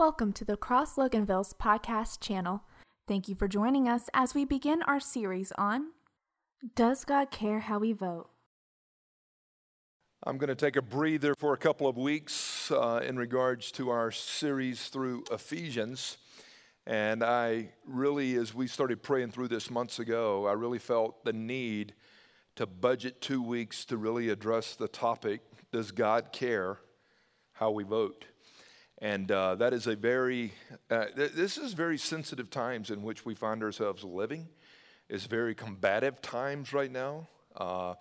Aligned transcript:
Welcome 0.00 0.32
to 0.32 0.46
the 0.46 0.56
Cross 0.56 0.96
Loganville's 0.96 1.52
podcast 1.52 2.20
channel. 2.20 2.62
Thank 3.06 3.28
you 3.28 3.34
for 3.34 3.46
joining 3.46 3.86
us 3.86 4.08
as 4.14 4.34
we 4.34 4.46
begin 4.46 4.82
our 4.84 4.98
series 4.98 5.52
on 5.58 5.88
Does 6.74 7.04
God 7.04 7.30
Care 7.30 7.58
How 7.58 7.80
We 7.80 7.92
Vote? 7.92 8.30
I'm 10.24 10.38
going 10.38 10.48
to 10.48 10.54
take 10.54 10.76
a 10.76 10.82
breather 10.82 11.34
for 11.38 11.52
a 11.52 11.58
couple 11.58 11.86
of 11.86 11.98
weeks 11.98 12.70
uh, 12.70 13.02
in 13.06 13.18
regards 13.18 13.70
to 13.72 13.90
our 13.90 14.10
series 14.10 14.88
through 14.88 15.24
Ephesians. 15.30 16.16
And 16.86 17.22
I 17.22 17.68
really, 17.86 18.36
as 18.36 18.54
we 18.54 18.68
started 18.68 19.02
praying 19.02 19.32
through 19.32 19.48
this 19.48 19.70
months 19.70 19.98
ago, 19.98 20.46
I 20.46 20.52
really 20.52 20.78
felt 20.78 21.26
the 21.26 21.34
need 21.34 21.92
to 22.56 22.66
budget 22.66 23.20
two 23.20 23.42
weeks 23.42 23.84
to 23.84 23.98
really 23.98 24.30
address 24.30 24.76
the 24.76 24.88
topic 24.88 25.42
Does 25.70 25.90
God 25.90 26.32
care 26.32 26.78
how 27.52 27.70
we 27.70 27.84
vote? 27.84 28.24
And 29.02 29.32
uh, 29.32 29.54
that 29.54 29.72
is 29.72 29.86
a 29.86 29.96
very, 29.96 30.52
uh, 30.90 31.06
th- 31.16 31.32
this 31.32 31.56
is 31.56 31.72
very 31.72 31.96
sensitive 31.96 32.50
times 32.50 32.90
in 32.90 33.02
which 33.02 33.24
we 33.24 33.34
find 33.34 33.62
ourselves 33.62 34.04
living. 34.04 34.46
It's 35.08 35.24
very 35.24 35.54
combative 35.54 36.20
times 36.20 36.74
right 36.74 36.92
now. 36.92 37.26
Uh, 37.56 37.94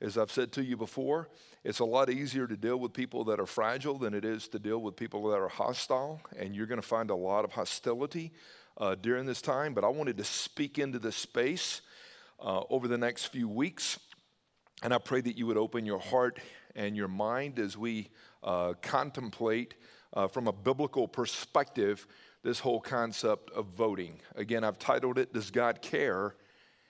as 0.00 0.16
I've 0.16 0.32
said 0.32 0.52
to 0.52 0.64
you 0.64 0.76
before, 0.76 1.28
it's 1.62 1.80
a 1.80 1.84
lot 1.84 2.08
easier 2.08 2.46
to 2.46 2.56
deal 2.56 2.78
with 2.78 2.94
people 2.94 3.24
that 3.24 3.38
are 3.38 3.46
fragile 3.46 3.98
than 3.98 4.14
it 4.14 4.24
is 4.24 4.48
to 4.48 4.58
deal 4.58 4.78
with 4.78 4.96
people 4.96 5.28
that 5.28 5.36
are 5.36 5.48
hostile. 5.48 6.22
And 6.38 6.54
you're 6.56 6.66
going 6.66 6.80
to 6.80 6.86
find 6.86 7.10
a 7.10 7.14
lot 7.14 7.44
of 7.44 7.52
hostility 7.52 8.32
uh, 8.78 8.94
during 8.94 9.26
this 9.26 9.42
time. 9.42 9.74
But 9.74 9.84
I 9.84 9.88
wanted 9.88 10.16
to 10.16 10.24
speak 10.24 10.78
into 10.78 10.98
this 10.98 11.16
space 11.16 11.82
uh, 12.40 12.62
over 12.70 12.88
the 12.88 12.98
next 12.98 13.26
few 13.26 13.48
weeks. 13.48 13.98
And 14.82 14.94
I 14.94 14.98
pray 14.98 15.20
that 15.20 15.36
you 15.36 15.46
would 15.46 15.58
open 15.58 15.84
your 15.84 16.00
heart 16.00 16.38
and 16.74 16.96
your 16.96 17.08
mind 17.08 17.58
as 17.58 17.76
we 17.76 18.08
uh, 18.42 18.72
contemplate 18.80 19.74
uh, 20.16 20.26
from 20.26 20.48
a 20.48 20.52
biblical 20.52 21.06
perspective 21.06 22.06
this 22.42 22.58
whole 22.58 22.80
concept 22.80 23.50
of 23.50 23.66
voting. 23.76 24.18
Again, 24.34 24.64
I've 24.64 24.78
titled 24.78 25.18
it, 25.18 25.32
Does 25.32 25.50
God 25.50 25.82
Care 25.82 26.34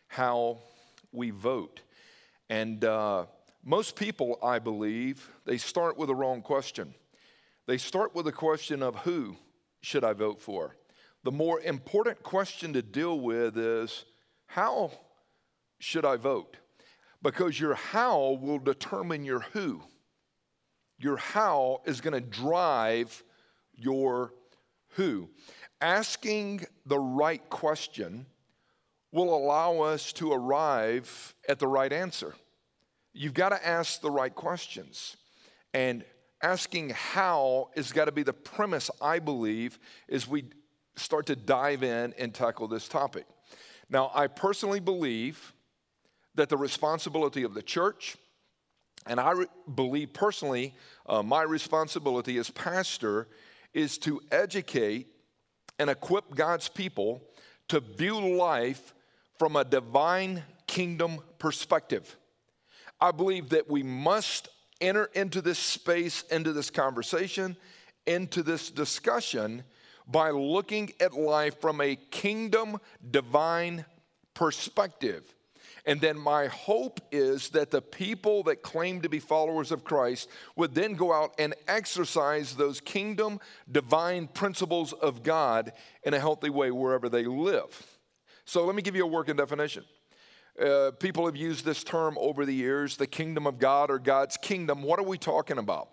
How 0.07 0.59
We 1.13 1.31
Vote? 1.31 1.81
And 2.49 2.85
uh, 2.85 3.27
most 3.65 3.97
people, 3.97 4.39
I 4.43 4.61
believe, 4.61 5.29
they 5.45 5.59
start 5.59 5.99
with 5.99 6.07
the 6.07 6.15
wrong 6.15 6.41
question. 6.41 6.95
They 7.67 7.79
start 7.79 8.15
with 8.15 8.27
the 8.27 8.33
question 8.33 8.83
of 8.83 8.95
who 8.97 9.37
should 9.81 10.05
I 10.05 10.13
vote 10.13 10.41
for? 10.41 10.77
The 11.25 11.33
more 11.33 11.61
important 11.61 12.23
question 12.23 12.73
to 12.75 12.83
deal 12.83 13.19
with 13.19 13.59
is 13.59 14.05
how 14.47 14.93
should 15.81 16.05
I 16.05 16.17
vote? 16.17 16.57
Because 17.23 17.59
your 17.59 17.75
how 17.75 18.39
will 18.41 18.61
determine 18.61 19.25
your 19.25 19.41
who. 19.41 19.83
Your 20.99 21.17
how 21.17 21.83
is 21.85 22.01
going 22.01 22.15
to 22.15 22.21
drive 22.21 23.23
your 23.75 24.33
who. 24.91 25.29
Asking 25.81 26.65
the 26.87 26.99
right 26.99 27.47
question 27.51 28.27
will 29.13 29.35
allow 29.35 29.81
us 29.81 30.13
to 30.15 30.33
arrive 30.33 31.35
at 31.49 31.59
the 31.59 31.69
right 31.69 31.93
answer. 31.93 32.35
You've 33.13 33.35
got 33.35 33.51
to 33.51 33.67
ask 33.67 34.01
the 34.01 34.11
right 34.11 34.35
questions. 34.35 35.17
And 35.75 36.05
asking 36.43 36.91
how 36.91 37.71
has 37.77 37.93
got 37.93 38.07
to 38.07 38.13
be 38.13 38.23
the 38.23 38.33
premise, 38.33 38.91
I 39.01 39.19
believe, 39.19 39.79
as 40.09 40.29
we 40.29 40.45
start 40.97 41.27
to 41.27 41.37
dive 41.37 41.83
in 41.83 42.15
and 42.19 42.35
tackle 42.35 42.69
this 42.69 42.89
topic. 42.89 43.27
Now, 43.89 44.11
I 44.15 44.27
personally 44.27 44.81
believe 44.81 45.53
that 46.35 46.49
the 46.49 46.57
responsibility 46.57 47.43
of 47.43 47.55
the 47.55 47.63
church, 47.63 48.17
and 49.07 49.21
I 49.21 49.33
re- 49.33 49.47
believe 49.75 50.13
personally, 50.13 50.75
uh, 51.07 51.23
my 51.23 51.43
responsibility 51.43 52.39
as 52.39 52.51
pastor 52.51 53.29
is 53.73 53.99
to 53.99 54.21
educate 54.33 55.09
and 55.79 55.91
equip 55.91 56.35
God's 56.35 56.69
people 56.69 57.23
to 57.69 57.81
view 57.81 58.37
life 58.37 58.95
from 59.39 59.57
a 59.57 59.65
divine 59.65 60.43
kingdom 60.67 61.19
perspective. 61.39 62.17
I 63.01 63.11
believe 63.11 63.51
that 63.51 63.71
we 63.71 63.83
must 63.83 64.49
enter 64.81 65.11
into 65.15 65.43
this 65.43 65.59
space, 65.59 66.23
into 66.31 66.53
this 66.53 66.71
conversation, 66.71 67.57
into 68.07 68.43
this 68.43 68.71
discussion 68.71 69.65
by 70.07 70.31
looking 70.31 70.93
at 71.01 71.15
life 71.15 71.61
from 71.61 71.81
a 71.81 71.97
kingdom 71.97 72.79
divine 73.11 73.85
perspective. 74.35 75.36
And 75.87 76.01
then 76.01 76.19
my 76.19 76.49
hope 76.49 77.01
is 77.13 77.51
that 77.51 77.71
the 77.71 77.81
people 77.81 78.43
that 78.45 78.63
claim 78.63 79.03
to 79.03 79.09
be 79.09 79.21
followers 79.21 79.71
of 79.71 79.85
Christ 79.85 80.29
would 80.57 80.75
then 80.75 80.95
go 80.95 81.13
out 81.13 81.35
and 81.39 81.55
exercise 81.69 82.57
those 82.57 82.81
kingdom 82.81 83.39
divine 83.71 84.27
principles 84.27 84.93
of 84.93 85.23
God 85.23 85.73
in 86.03 86.13
a 86.13 86.19
healthy 86.19 86.51
way 86.51 86.73
wherever 86.73 87.09
they 87.09 87.25
live. 87.25 87.99
So 88.45 88.65
let 88.65 88.75
me 88.75 88.83
give 88.83 88.97
you 88.97 89.05
a 89.05 89.09
working 89.09 89.37
definition. 89.37 89.85
Uh, 90.61 90.91
people 90.93 91.27
have 91.27 91.37
used 91.37 91.65
this 91.65 91.85
term 91.85 92.17
over 92.19 92.47
the 92.47 92.55
years 92.55 92.97
the 92.97 93.07
kingdom 93.07 93.47
of 93.47 93.59
God 93.59 93.91
or 93.91 93.99
God's 93.99 94.37
kingdom. 94.39 94.83
What 94.83 94.99
are 94.99 95.05
we 95.05 95.19
talking 95.19 95.59
about? 95.59 95.91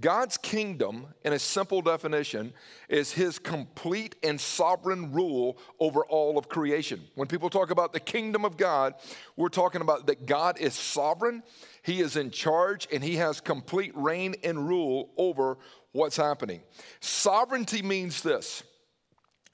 God's 0.00 0.36
kingdom, 0.36 1.06
in 1.24 1.32
a 1.32 1.38
simple 1.38 1.82
definition, 1.82 2.52
is 2.88 3.12
his 3.12 3.38
complete 3.38 4.16
and 4.22 4.40
sovereign 4.40 5.12
rule 5.12 5.58
over 5.78 6.04
all 6.06 6.38
of 6.38 6.48
creation. 6.48 7.02
When 7.14 7.28
people 7.28 7.50
talk 7.50 7.70
about 7.70 7.92
the 7.92 8.00
kingdom 8.00 8.44
of 8.44 8.56
God, 8.56 8.94
we're 9.36 9.48
talking 9.48 9.80
about 9.82 10.06
that 10.06 10.26
God 10.26 10.58
is 10.58 10.74
sovereign, 10.74 11.42
he 11.82 12.00
is 12.00 12.16
in 12.16 12.30
charge, 12.30 12.88
and 12.92 13.04
he 13.04 13.16
has 13.16 13.40
complete 13.40 13.92
reign 13.94 14.34
and 14.42 14.66
rule 14.66 15.10
over 15.16 15.58
what's 15.92 16.16
happening. 16.16 16.62
Sovereignty 17.00 17.82
means 17.82 18.22
this. 18.22 18.62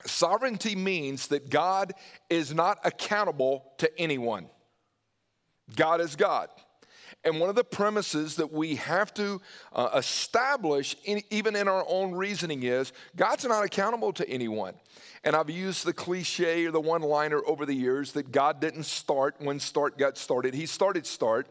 Sovereignty 0.07 0.77
means 0.77 1.29
that 1.29 1.51
God 1.51 1.93
is 2.31 2.55
not 2.55 2.79
accountable 2.85 3.73
to 3.79 3.91
anyone. 3.99 4.49
God 5.75 6.01
is 6.01 6.17
God. 6.17 6.49
And 7.25 7.41
one 7.41 7.49
of 7.49 7.57
the 7.57 7.65
premises 7.65 8.37
that 8.37 8.53
we 8.53 8.77
have 8.77 9.13
to 9.15 9.41
uh, 9.73 9.91
establish, 9.97 10.97
in, 11.05 11.21
even 11.31 11.57
in 11.57 11.67
our 11.67 11.85
own 11.89 12.13
reasoning, 12.13 12.63
is 12.63 12.93
God's 13.17 13.45
not 13.45 13.65
accountable 13.65 14.13
to 14.15 14.29
anyone. 14.29 14.75
And 15.25 15.35
I've 15.35 15.51
used 15.51 15.85
the 15.85 15.93
cliche 15.93 16.67
or 16.67 16.71
the 16.71 16.81
one 16.81 17.03
liner 17.03 17.43
over 17.45 17.67
the 17.67 17.75
years 17.75 18.13
that 18.13 18.31
God 18.31 18.61
didn't 18.61 18.85
start 18.85 19.35
when 19.41 19.59
start 19.59 19.99
got 19.99 20.17
started. 20.17 20.55
He 20.55 20.67
started 20.67 21.07
start. 21.07 21.49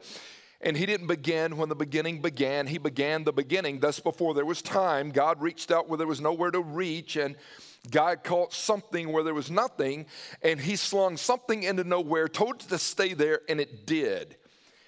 And 0.61 0.75
he 0.75 0.85
didn't 0.87 1.07
begin 1.07 1.57
when 1.57 1.69
the 1.69 1.75
beginning 1.75 2.21
began. 2.21 2.65
He 2.65 2.79
began 2.79 3.23
the 3.25 3.33
beginning. 3.33 3.79
Thus, 3.79 3.99
before 3.99 4.33
there 4.33 4.45
was 4.45 4.61
time, 4.61 5.11
God 5.11 5.41
reached 5.41 5.69
out 5.69 5.87
where 5.87 5.97
there 5.97 6.07
was 6.07 6.21
nowhere 6.21 6.49
to 6.49 6.61
reach, 6.61 7.15
and 7.15 7.35
God 7.91 8.23
caught 8.23 8.53
something 8.53 9.11
where 9.11 9.23
there 9.23 9.33
was 9.33 9.51
nothing, 9.51 10.05
and 10.41 10.59
he 10.59 10.75
slung 10.75 11.17
something 11.17 11.63
into 11.63 11.83
nowhere, 11.83 12.27
told 12.27 12.61
it 12.61 12.69
to 12.69 12.77
stay 12.77 13.13
there, 13.13 13.41
and 13.49 13.59
it 13.59 13.85
did. 13.85 14.35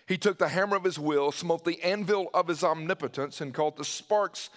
He 0.08 0.18
took 0.18 0.38
the 0.38 0.48
hammer 0.50 0.76
of 0.76 0.84
his 0.84 0.98
will, 0.98 1.32
smote 1.32 1.66
the 1.66 1.82
anvil 1.84 2.30
of 2.34 2.48
his 2.48 2.64
omnipotence, 2.64 3.42
and 3.42 3.54
caught 3.54 3.78
the 3.78 3.86
sparks 3.86 4.50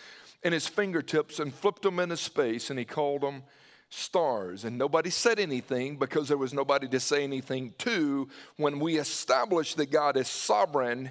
in 0.43 0.53
his 0.53 0.67
fingertips 0.67 1.39
and 1.39 1.55
flipped 1.55 1.83
them 1.83 1.99
into 1.99 2.17
space, 2.17 2.71
and 2.71 2.79
he 2.79 2.85
called 2.85 3.21
them 3.21 3.43
stars. 3.91 4.65
And 4.65 4.79
nobody 4.79 5.11
said 5.11 5.39
anything 5.39 5.97
because 5.97 6.29
there 6.29 6.39
was 6.39 6.55
nobody 6.55 6.89
to 6.89 7.01
say 7.01 7.23
anything 7.23 7.75
to. 7.79 8.29
When 8.57 8.81
we 8.81 8.99
establish 8.99 9.75
that 9.75 9.91
God 9.91 10.17
is 10.17 10.29
sovereign 10.29 11.11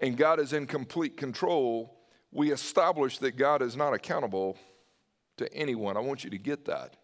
and 0.00 0.16
God 0.16 0.38
is 0.38 0.52
in 0.52 0.66
complete 0.66 1.16
control, 1.16 1.98
we 2.30 2.52
establish 2.52 3.18
that 3.18 3.36
God 3.36 3.62
is 3.62 3.76
not 3.76 3.92
accountable 3.92 4.56
to 5.38 5.52
anyone. 5.52 5.96
I 5.96 6.00
want 6.00 6.24
you 6.24 6.30
to 6.30 6.38
get 6.38 6.64
that. 6.66 6.96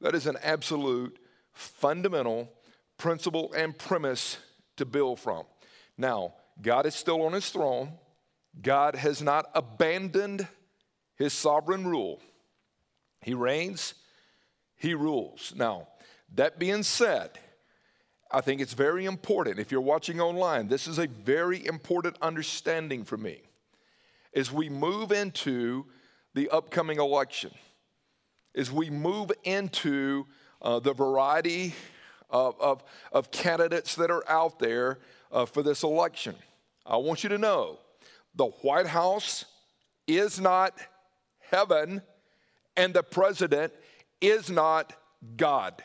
That 0.00 0.14
is 0.14 0.26
an 0.26 0.36
absolute 0.42 1.18
fundamental 1.52 2.52
principle 2.98 3.52
and 3.56 3.76
premise 3.76 4.38
to 4.76 4.84
build 4.84 5.20
from. 5.20 5.44
Now, 5.96 6.34
God 6.60 6.86
is 6.86 6.94
still 6.94 7.22
on 7.22 7.32
his 7.32 7.48
throne. 7.50 7.92
God 8.60 8.94
has 8.94 9.22
not 9.22 9.46
abandoned 9.54 10.46
his 11.16 11.32
sovereign 11.32 11.86
rule. 11.86 12.20
He 13.22 13.34
reigns, 13.34 13.94
he 14.76 14.94
rules. 14.94 15.52
Now, 15.56 15.88
that 16.34 16.58
being 16.58 16.82
said, 16.82 17.30
I 18.30 18.40
think 18.40 18.60
it's 18.60 18.74
very 18.74 19.04
important. 19.04 19.58
If 19.58 19.70
you're 19.70 19.80
watching 19.80 20.20
online, 20.20 20.68
this 20.68 20.86
is 20.86 20.98
a 20.98 21.06
very 21.06 21.64
important 21.64 22.16
understanding 22.20 23.04
for 23.04 23.16
me. 23.16 23.42
As 24.34 24.50
we 24.50 24.68
move 24.68 25.12
into 25.12 25.86
the 26.34 26.50
upcoming 26.50 26.98
election, 26.98 27.50
as 28.54 28.70
we 28.70 28.90
move 28.90 29.30
into 29.44 30.26
uh, 30.60 30.80
the 30.80 30.92
variety 30.92 31.74
of, 32.30 32.60
of, 32.60 32.82
of 33.12 33.30
candidates 33.30 33.94
that 33.96 34.10
are 34.10 34.28
out 34.28 34.58
there 34.58 34.98
uh, 35.30 35.46
for 35.46 35.62
this 35.62 35.82
election. 35.82 36.34
I 36.84 36.96
want 36.96 37.22
you 37.22 37.28
to 37.30 37.38
know 37.38 37.78
the 38.34 38.46
White 38.46 38.86
House 38.86 39.44
is 40.06 40.40
not 40.40 40.76
heaven, 41.50 42.02
and 42.76 42.92
the 42.92 43.02
president 43.02 43.72
is 44.20 44.50
not 44.50 44.92
God. 45.36 45.82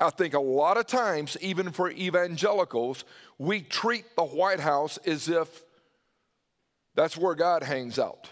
I 0.00 0.10
think 0.10 0.34
a 0.34 0.40
lot 0.40 0.76
of 0.76 0.86
times, 0.86 1.36
even 1.40 1.70
for 1.70 1.90
evangelicals, 1.90 3.04
we 3.38 3.60
treat 3.60 4.04
the 4.16 4.24
White 4.24 4.60
House 4.60 4.96
as 4.98 5.28
if 5.28 5.62
that's 6.94 7.16
where 7.16 7.34
God 7.34 7.62
hangs 7.62 7.98
out. 7.98 8.28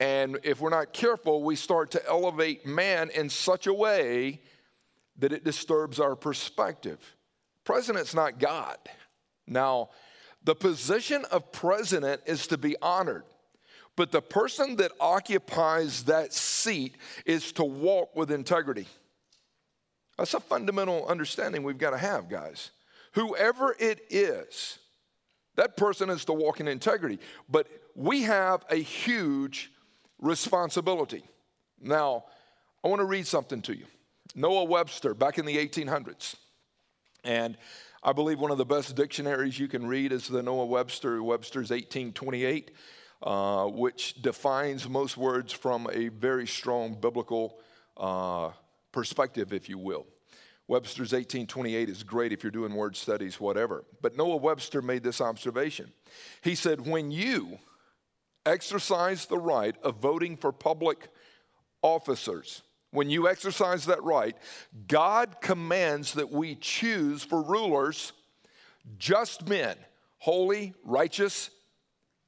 And 0.00 0.38
if 0.44 0.60
we're 0.60 0.70
not 0.70 0.92
careful, 0.92 1.42
we 1.42 1.56
start 1.56 1.90
to 1.92 2.08
elevate 2.08 2.64
man 2.64 3.10
in 3.10 3.28
such 3.28 3.66
a 3.66 3.74
way 3.74 4.40
that 5.18 5.32
it 5.32 5.44
disturbs 5.44 5.98
our 5.98 6.14
perspective. 6.14 6.98
President's 7.64 8.14
not 8.14 8.38
God. 8.38 8.78
Now, 9.46 9.90
the 10.44 10.54
position 10.54 11.24
of 11.32 11.50
president 11.50 12.22
is 12.26 12.46
to 12.46 12.58
be 12.58 12.76
honored, 12.80 13.24
but 13.96 14.12
the 14.12 14.22
person 14.22 14.76
that 14.76 14.92
occupies 15.00 16.04
that 16.04 16.32
seat 16.32 16.96
is 17.26 17.50
to 17.52 17.64
walk 17.64 18.14
with 18.14 18.30
integrity. 18.30 18.86
That's 20.16 20.34
a 20.34 20.40
fundamental 20.40 21.06
understanding 21.06 21.64
we've 21.64 21.78
got 21.78 21.90
to 21.90 21.98
have, 21.98 22.28
guys. 22.28 22.70
Whoever 23.12 23.74
it 23.78 24.00
is, 24.10 24.78
that 25.56 25.76
person 25.76 26.08
is 26.10 26.24
to 26.26 26.32
walk 26.32 26.60
in 26.60 26.68
integrity. 26.68 27.18
But 27.48 27.66
we 27.96 28.22
have 28.22 28.64
a 28.70 28.76
huge 28.76 29.72
responsibility. 30.18 31.22
Now, 31.80 32.24
I 32.84 32.88
want 32.88 33.00
to 33.00 33.04
read 33.06 33.26
something 33.26 33.62
to 33.62 33.76
you. 33.76 33.86
Noah 34.34 34.64
Webster, 34.64 35.14
back 35.14 35.38
in 35.38 35.46
the 35.46 35.56
1800s. 35.56 36.36
And 37.24 37.56
I 38.02 38.12
believe 38.12 38.38
one 38.38 38.50
of 38.50 38.58
the 38.58 38.64
best 38.64 38.94
dictionaries 38.94 39.58
you 39.58 39.68
can 39.68 39.86
read 39.86 40.12
is 40.12 40.28
the 40.28 40.42
Noah 40.42 40.66
Webster, 40.66 41.22
Webster's 41.22 41.70
1828, 41.70 42.70
uh, 43.22 43.66
which 43.66 44.14
defines 44.22 44.88
most 44.88 45.16
words 45.16 45.52
from 45.52 45.88
a 45.92 46.08
very 46.08 46.46
strong 46.46 46.94
biblical 46.94 47.58
uh, 47.96 48.50
perspective, 48.92 49.52
if 49.52 49.68
you 49.68 49.78
will. 49.78 50.06
Webster's 50.68 51.12
1828 51.12 51.88
is 51.88 52.02
great 52.02 52.32
if 52.32 52.44
you're 52.44 52.52
doing 52.52 52.74
word 52.74 52.94
studies, 52.94 53.40
whatever. 53.40 53.84
But 54.02 54.16
Noah 54.16 54.36
Webster 54.36 54.82
made 54.82 55.02
this 55.02 55.20
observation. 55.20 55.92
He 56.42 56.54
said, 56.54 56.86
When 56.86 57.10
you 57.10 57.58
exercise 58.46 59.26
the 59.26 59.38
right 59.38 59.76
of 59.82 59.96
voting 59.96 60.36
for 60.36 60.52
public 60.52 61.08
officers, 61.82 62.62
when 62.90 63.10
you 63.10 63.28
exercise 63.28 63.86
that 63.86 64.02
right, 64.02 64.36
God 64.86 65.40
commands 65.40 66.14
that 66.14 66.30
we 66.30 66.54
choose 66.54 67.22
for 67.22 67.42
rulers 67.42 68.12
just 68.96 69.46
men, 69.46 69.76
holy, 70.18 70.72
righteous, 70.84 71.50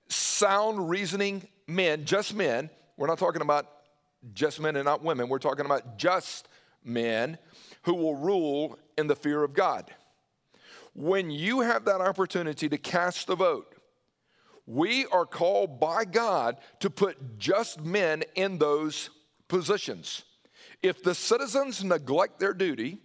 sound 0.09 0.91
reasoning 0.91 1.47
men, 1.67 2.05
just 2.05 2.35
men. 2.35 2.69
We're 2.97 3.07
not 3.07 3.19
talking 3.19 3.41
about 3.41 3.67
just 4.35 4.61
men 4.61 4.77
and 4.77 4.85
not 4.85 5.03
women. 5.03 5.29
We're 5.29 5.39
talking 5.39 5.65
about 5.65 5.97
just 5.97 6.49
men 6.85 7.39
who 7.83 7.95
will 7.95 8.17
rule 8.17 8.79
in 8.99 9.07
the 9.07 9.17
fear 9.17 9.43
of 9.43 9.55
God. 9.55 9.91
When 10.95 11.31
you 11.31 11.61
have 11.61 11.87
that 11.87 12.01
opportunity 12.01 12.69
to 12.69 12.77
cast 12.77 13.27
the 13.27 13.37
vote, 13.37 13.75
we 14.71 15.05
are 15.07 15.27
called 15.27 15.81
by 15.81 16.05
God 16.05 16.57
to 16.79 16.91
put 16.91 17.39
just 17.39 17.81
men 17.81 18.23
in 18.37 18.59
those 18.59 19.11
positions. 19.49 20.23
If 20.81 21.03
the 21.03 21.15
citizens 21.15 21.83
neglect 21.83 22.39
their 22.39 22.55
duty 22.55 22.99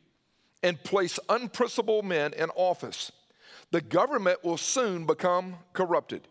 and 0.62 0.82
place 0.84 1.18
unprincipled 1.28 2.06
men 2.06 2.34
in 2.34 2.52
office, 2.52 3.12
the 3.72 3.82
government 3.82 4.44
will 4.44 4.58
soon 4.58 5.08
become 5.08 5.56
corrupted. 5.74 6.28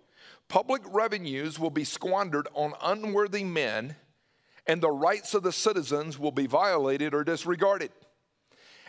Public 0.46 0.82
revenues 0.86 1.58
will 1.58 1.70
be 1.70 1.84
squandered 1.84 2.46
on 2.54 2.74
unworthy 2.80 3.42
men, 3.42 3.96
and 4.68 4.80
the 4.80 4.90
rights 4.90 5.34
of 5.34 5.42
the 5.42 5.52
citizens 5.52 6.16
will 6.16 6.30
be 6.30 6.46
violated 6.46 7.12
or 7.12 7.24
disregarded. 7.24 7.90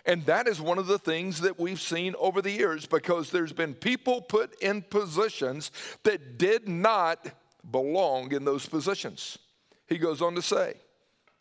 And 0.06 0.26
that 0.26 0.48
is 0.48 0.62
one 0.62 0.78
of 0.78 0.88
the 0.88 1.00
things 1.00 1.42
that 1.42 1.60
we've 1.60 1.82
seen 1.82 2.14
over 2.20 2.42
the 2.42 2.52
years 2.52 2.86
because 2.86 3.32
there's 3.32 3.54
been 3.54 3.74
people 3.74 4.22
put 4.22 4.60
in 4.62 4.84
positions 4.84 5.72
that 6.04 6.38
did 6.38 6.68
not 6.68 7.26
belong 7.70 8.32
in 8.32 8.46
those 8.46 8.68
positions. 8.68 9.40
He 9.88 9.98
goes 9.98 10.22
on 10.22 10.36
to 10.36 10.42
say, 10.42 10.76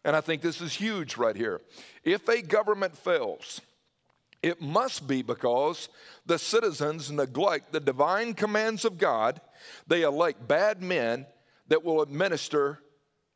and 0.05 0.17
I 0.17 0.21
think 0.21 0.43
this 0.43 0.61
is 0.61 0.75
huge 0.75 1.17
right 1.17 1.37
here. 1.37 1.61
If 2.05 2.29
a 2.29 2.43
government 2.43 2.97
fails, 2.97 3.61
it 4.43 4.61
must 4.61 5.07
be 5.07 5.23
because 5.23 5.89
the 6.27 6.39
citizens 6.39 7.11
neglect 7.11 7.73
the 7.73 7.81
divine 7.81 8.35
commands 8.35 8.85
of 8.85 8.99
God. 8.99 9.41
They 9.87 10.03
elect 10.03 10.47
bad 10.47 10.83
men 10.83 11.27
that 11.69 11.83
will 11.83 12.03
administer 12.03 12.81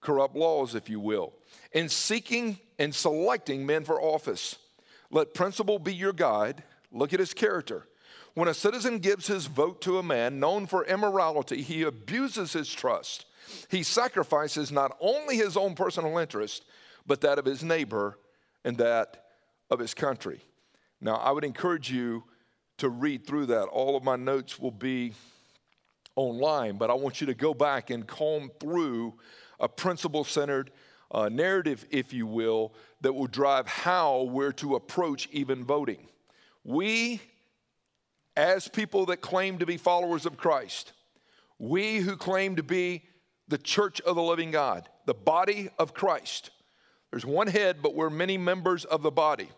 corrupt 0.01 0.37
laws, 0.37 0.75
if 0.75 0.91
you 0.91 1.01
will. 1.01 1.33
In 1.73 1.89
seeking 1.89 2.59
and 2.79 2.95
selecting 2.95 3.65
men 3.65 3.85
for 3.85 4.01
office, 4.01 4.57
let 5.11 5.35
principle 5.35 5.79
be 5.79 5.95
your 5.95 6.13
guide. 6.13 6.63
Look 6.93 7.13
at 7.13 7.21
his 7.21 7.35
character. 7.35 7.87
When 8.35 8.49
a 8.49 8.55
citizen 8.55 8.99
gives 8.99 9.27
his 9.27 9.47
vote 9.47 9.81
to 9.83 9.99
a 9.99 10.03
man 10.03 10.39
known 10.39 10.67
for 10.67 10.85
immorality, 10.85 11.63
he 11.63 11.83
abuses 11.83 12.53
his 12.53 12.73
trust 12.73 13.27
he 13.69 13.83
sacrifices 13.83 14.71
not 14.71 14.97
only 15.01 15.37
his 15.37 15.57
own 15.57 15.75
personal 15.75 16.19
interest, 16.19 16.65
but 17.07 17.21
that 17.23 17.39
of 17.39 17.45
his 17.45 17.63
neighbor 17.63 18.19
and 18.65 18.77
that 18.79 19.25
of 19.71 19.79
his 19.79 19.95
country. 19.95 20.41
Now, 21.01 21.17
I 21.17 21.31
would 21.31 21.45
encourage 21.45 21.91
you 21.91 22.25
to 22.79 22.89
read 22.89 23.27
through 23.27 23.47
that. 23.47 23.65
All 23.65 23.97
of 23.97 24.05
my 24.05 24.17
notes 24.17 24.59
will 24.59 24.71
be 24.71 25.13
online, 26.17 26.77
but 26.77 26.91
I 26.91 26.95
want 26.95 27.21
you 27.21 27.27
to 27.29 27.35
go 27.35 27.55
back 27.55 27.91
and 27.91 28.07
comb 28.07 28.51
through 28.61 29.15
a 29.61 29.69
principle 29.69 30.25
centered 30.25 30.71
uh, 31.11 31.29
narrative, 31.29 31.87
if 31.91 32.13
you 32.13 32.27
will, 32.27 32.73
that 33.01 33.13
will 33.13 33.27
drive 33.27 33.67
how 33.67 34.23
we're 34.23 34.53
to 34.53 34.75
approach 34.75 35.29
even 35.33 35.65
voting. 35.65 36.07
We, 36.65 37.21
as 38.37 38.69
people 38.69 39.07
that 39.07 39.21
claim 39.21 39.59
to 39.59 39.67
be 39.67 39.77
followers 39.77 40.27
of 40.27 40.37
Christ, 40.37 40.93
we 41.59 41.99
who 41.99 42.17
claim 42.17 42.57
to 42.57 42.63
be 42.63 43.05
the 43.49 43.59
church 43.59 44.01
of 44.03 44.17
the 44.17 44.23
living 44.23 44.51
God, 44.51 44.89
the 45.07 45.15
body 45.15 45.71
of 45.79 45.95
Christ. 45.95 46.51
There's 47.11 47.25
one 47.25 47.47
head, 47.47 47.79
but 47.83 47.95
we're 47.95 48.11
many 48.11 48.37
members 48.37 48.85
of 48.85 49.03
the 49.03 49.11
body. 49.11 49.49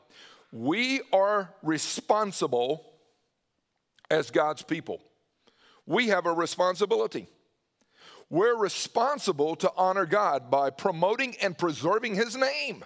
We 0.52 1.00
are 1.12 1.52
responsible 1.62 2.84
as 4.10 4.30
God's 4.30 4.62
people. 4.62 5.00
We 5.86 6.08
have 6.08 6.26
a 6.26 6.32
responsibility. 6.32 7.26
We're 8.30 8.56
responsible 8.56 9.56
to 9.56 9.72
honor 9.76 10.06
God 10.06 10.50
by 10.50 10.70
promoting 10.70 11.36
and 11.42 11.58
preserving 11.58 12.14
His 12.14 12.36
name. 12.36 12.84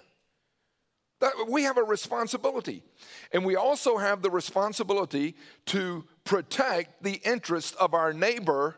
That, 1.21 1.33
we 1.47 1.63
have 1.63 1.77
a 1.77 1.83
responsibility. 1.83 2.83
And 3.31 3.45
we 3.45 3.55
also 3.55 3.97
have 3.97 4.21
the 4.21 4.31
responsibility 4.31 5.35
to 5.67 6.03
protect 6.23 7.03
the 7.03 7.21
interests 7.23 7.73
of 7.73 7.93
our 7.93 8.11
neighbor 8.11 8.75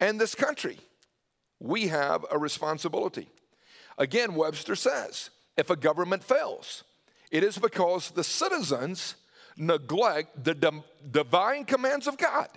and 0.00 0.20
this 0.20 0.34
country 0.34 0.78
we 1.60 1.88
have 1.88 2.24
a 2.30 2.38
responsibility. 2.38 3.28
Again, 3.96 4.34
Webster 4.34 4.76
says 4.76 5.30
if 5.56 5.70
a 5.70 5.76
government 5.76 6.22
fails, 6.22 6.84
it 7.30 7.42
is 7.42 7.58
because 7.58 8.10
the 8.10 8.24
citizens 8.24 9.16
neglect 9.56 10.44
the 10.44 10.82
divine 11.10 11.64
commands 11.64 12.06
of 12.06 12.18
God 12.18 12.48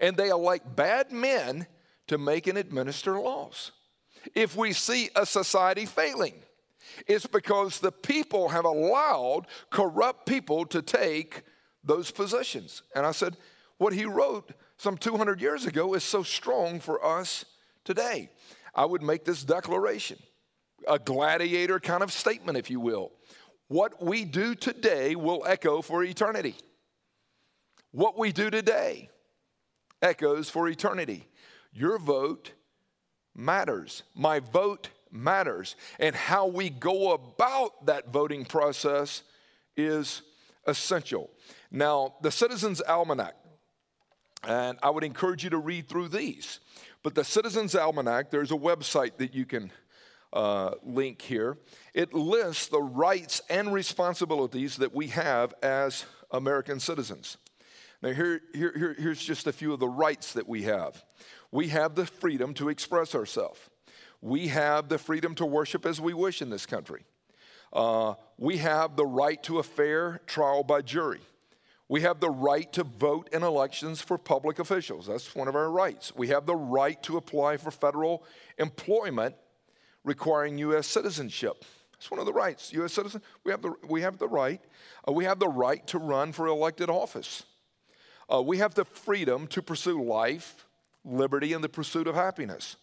and 0.00 0.16
they 0.16 0.28
elect 0.28 0.74
bad 0.74 1.12
men 1.12 1.66
to 2.08 2.18
make 2.18 2.46
and 2.46 2.58
administer 2.58 3.18
laws. 3.18 3.72
If 4.34 4.56
we 4.56 4.72
see 4.72 5.10
a 5.14 5.26
society 5.26 5.86
failing, 5.86 6.34
it's 7.06 7.26
because 7.26 7.80
the 7.80 7.92
people 7.92 8.48
have 8.50 8.64
allowed 8.64 9.46
corrupt 9.70 10.26
people 10.26 10.66
to 10.66 10.82
take 10.82 11.42
those 11.82 12.10
positions. 12.10 12.82
And 12.94 13.04
I 13.04 13.12
said, 13.12 13.36
what 13.78 13.92
he 13.92 14.04
wrote 14.04 14.52
some 14.76 14.96
200 14.96 15.40
years 15.40 15.66
ago 15.66 15.94
is 15.94 16.04
so 16.04 16.22
strong 16.22 16.80
for 16.80 17.04
us 17.04 17.44
today. 17.84 18.30
I 18.74 18.84
would 18.84 19.02
make 19.02 19.24
this 19.24 19.44
declaration, 19.44 20.18
a 20.88 20.98
gladiator 20.98 21.80
kind 21.80 22.02
of 22.02 22.12
statement, 22.12 22.58
if 22.58 22.70
you 22.70 22.80
will. 22.80 23.12
What 23.68 24.02
we 24.02 24.24
do 24.24 24.54
today 24.54 25.14
will 25.16 25.42
echo 25.46 25.80
for 25.80 26.02
eternity. 26.04 26.56
What 27.92 28.18
we 28.18 28.32
do 28.32 28.50
today 28.50 29.08
echoes 30.02 30.50
for 30.50 30.68
eternity. 30.68 31.28
Your 31.74 31.98
vote 31.98 32.52
matters. 33.34 34.04
My 34.14 34.38
vote 34.38 34.88
matters. 35.10 35.74
And 35.98 36.14
how 36.14 36.46
we 36.46 36.70
go 36.70 37.12
about 37.12 37.86
that 37.86 38.12
voting 38.12 38.44
process 38.44 39.22
is 39.76 40.22
essential. 40.66 41.30
Now, 41.70 42.14
the 42.22 42.30
Citizens 42.30 42.80
Almanac, 42.80 43.34
and 44.46 44.78
I 44.82 44.90
would 44.90 45.04
encourage 45.04 45.42
you 45.42 45.50
to 45.50 45.58
read 45.58 45.88
through 45.88 46.08
these. 46.08 46.60
But 47.02 47.14
the 47.14 47.24
Citizens 47.24 47.74
Almanac, 47.74 48.30
there's 48.30 48.52
a 48.52 48.56
website 48.56 49.16
that 49.18 49.34
you 49.34 49.44
can 49.44 49.72
uh, 50.32 50.72
link 50.82 51.22
here. 51.22 51.58
It 51.92 52.14
lists 52.14 52.68
the 52.68 52.80
rights 52.80 53.42
and 53.50 53.72
responsibilities 53.72 54.76
that 54.76 54.94
we 54.94 55.08
have 55.08 55.54
as 55.62 56.04
American 56.30 56.80
citizens. 56.80 57.36
Now, 58.04 58.12
here, 58.12 58.42
here, 58.52 58.72
here, 58.76 58.94
here's 58.98 59.22
just 59.22 59.46
a 59.46 59.52
few 59.52 59.72
of 59.72 59.80
the 59.80 59.88
rights 59.88 60.34
that 60.34 60.46
we 60.46 60.64
have. 60.64 61.02
We 61.50 61.68
have 61.68 61.94
the 61.94 62.04
freedom 62.04 62.52
to 62.54 62.68
express 62.68 63.14
ourselves. 63.14 63.58
We 64.20 64.48
have 64.48 64.90
the 64.90 64.98
freedom 64.98 65.34
to 65.36 65.46
worship 65.46 65.86
as 65.86 66.02
we 66.02 66.12
wish 66.12 66.42
in 66.42 66.50
this 66.50 66.66
country. 66.66 67.06
Uh, 67.72 68.12
we 68.36 68.58
have 68.58 68.96
the 68.96 69.06
right 69.06 69.42
to 69.44 69.58
a 69.58 69.62
fair 69.62 70.20
trial 70.26 70.62
by 70.64 70.82
jury. 70.82 71.22
We 71.88 72.02
have 72.02 72.20
the 72.20 72.28
right 72.28 72.70
to 72.74 72.84
vote 72.84 73.30
in 73.32 73.42
elections 73.42 74.02
for 74.02 74.18
public 74.18 74.58
officials. 74.58 75.06
That's 75.06 75.34
one 75.34 75.48
of 75.48 75.56
our 75.56 75.70
rights. 75.70 76.14
We 76.14 76.28
have 76.28 76.44
the 76.44 76.56
right 76.56 77.02
to 77.04 77.16
apply 77.16 77.56
for 77.56 77.70
federal 77.70 78.22
employment 78.58 79.34
requiring 80.04 80.58
U.S. 80.58 80.86
citizenship. 80.86 81.64
It's 81.94 82.10
one 82.10 82.20
of 82.20 82.26
the 82.26 82.34
rights. 82.34 82.70
U.S. 82.74 82.92
citizen, 82.92 83.22
we 83.44 83.50
have 83.50 83.62
the, 83.62 83.72
we 83.88 84.02
have 84.02 84.18
the 84.18 84.28
right. 84.28 84.60
Uh, 85.08 85.12
we 85.12 85.24
have 85.24 85.38
the 85.38 85.48
right 85.48 85.86
to 85.86 85.98
run 85.98 86.32
for 86.32 86.46
elected 86.48 86.90
office. 86.90 87.44
Uh, 88.32 88.42
we 88.42 88.58
have 88.58 88.74
the 88.74 88.84
freedom 88.84 89.46
to 89.48 89.62
pursue 89.62 90.02
life, 90.02 90.66
liberty, 91.04 91.52
and 91.52 91.62
the 91.62 91.68
pursuit 91.68 92.06
of 92.06 92.14
happiness. 92.14 92.76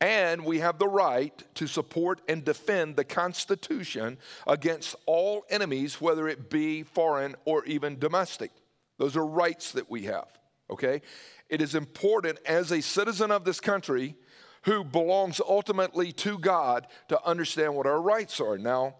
And 0.00 0.44
we 0.44 0.58
have 0.58 0.78
the 0.78 0.88
right 0.88 1.32
to 1.54 1.66
support 1.66 2.20
and 2.28 2.44
defend 2.44 2.96
the 2.96 3.04
Constitution 3.04 4.18
against 4.46 4.94
all 5.06 5.44
enemies, 5.48 6.00
whether 6.00 6.28
it 6.28 6.50
be 6.50 6.82
foreign 6.82 7.34
or 7.46 7.64
even 7.64 7.98
domestic. 7.98 8.50
Those 8.98 9.16
are 9.16 9.24
rights 9.24 9.72
that 9.72 9.90
we 9.90 10.02
have, 10.02 10.28
okay? 10.70 11.00
It 11.48 11.62
is 11.62 11.74
important 11.74 12.38
as 12.44 12.72
a 12.72 12.82
citizen 12.82 13.30
of 13.30 13.44
this 13.44 13.60
country 13.60 14.16
who 14.62 14.84
belongs 14.84 15.40
ultimately 15.40 16.12
to 16.12 16.38
God 16.38 16.88
to 17.08 17.24
understand 17.24 17.74
what 17.74 17.86
our 17.86 18.02
rights 18.02 18.40
are. 18.40 18.58
Now, 18.58 18.96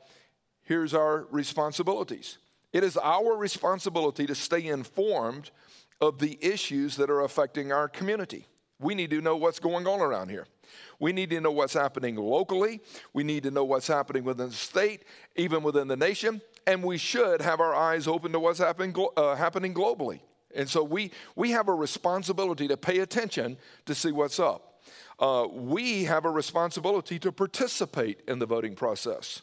here's 0.62 0.94
our 0.94 1.26
responsibilities 1.30 2.38
it 2.72 2.84
is 2.84 2.96
our 2.96 3.36
responsibility 3.36 4.26
to 4.26 4.34
stay 4.34 4.66
informed 4.66 5.50
of 6.00 6.18
the 6.18 6.38
issues 6.40 6.96
that 6.96 7.10
are 7.10 7.22
affecting 7.22 7.72
our 7.72 7.88
community. 7.88 8.46
We 8.78 8.94
need 8.94 9.10
to 9.10 9.20
know 9.20 9.36
what's 9.36 9.58
going 9.58 9.86
on 9.86 10.00
around 10.00 10.28
here. 10.28 10.46
We 10.98 11.12
need 11.12 11.30
to 11.30 11.40
know 11.40 11.50
what's 11.50 11.72
happening 11.72 12.16
locally. 12.16 12.80
We 13.12 13.24
need 13.24 13.42
to 13.44 13.50
know 13.50 13.64
what's 13.64 13.86
happening 13.86 14.24
within 14.24 14.48
the 14.48 14.54
state, 14.54 15.04
even 15.36 15.62
within 15.62 15.88
the 15.88 15.96
nation. 15.96 16.40
And 16.66 16.82
we 16.82 16.98
should 16.98 17.40
have 17.40 17.60
our 17.60 17.74
eyes 17.74 18.06
open 18.06 18.32
to 18.32 18.40
what's 18.40 18.58
happening, 18.58 18.94
uh, 19.16 19.34
happening 19.36 19.72
globally. 19.72 20.20
And 20.54 20.68
so 20.68 20.82
we, 20.82 21.12
we 21.34 21.50
have 21.52 21.68
a 21.68 21.74
responsibility 21.74 22.68
to 22.68 22.76
pay 22.76 22.98
attention 22.98 23.56
to 23.84 23.94
see 23.94 24.12
what's 24.12 24.40
up. 24.40 24.80
Uh, 25.18 25.46
we 25.50 26.04
have 26.04 26.24
a 26.24 26.30
responsibility 26.30 27.18
to 27.18 27.32
participate 27.32 28.20
in 28.28 28.38
the 28.38 28.46
voting 28.46 28.74
process. 28.74 29.42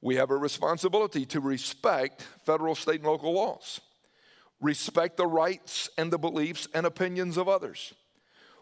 We 0.00 0.16
have 0.16 0.30
a 0.30 0.36
responsibility 0.36 1.24
to 1.26 1.40
respect 1.40 2.26
federal, 2.44 2.74
state, 2.74 2.96
and 2.96 3.04
local 3.04 3.32
laws, 3.32 3.80
respect 4.62 5.18
the 5.18 5.26
rights 5.26 5.90
and 5.98 6.10
the 6.10 6.18
beliefs 6.18 6.66
and 6.72 6.86
opinions 6.86 7.36
of 7.36 7.48
others. 7.48 7.92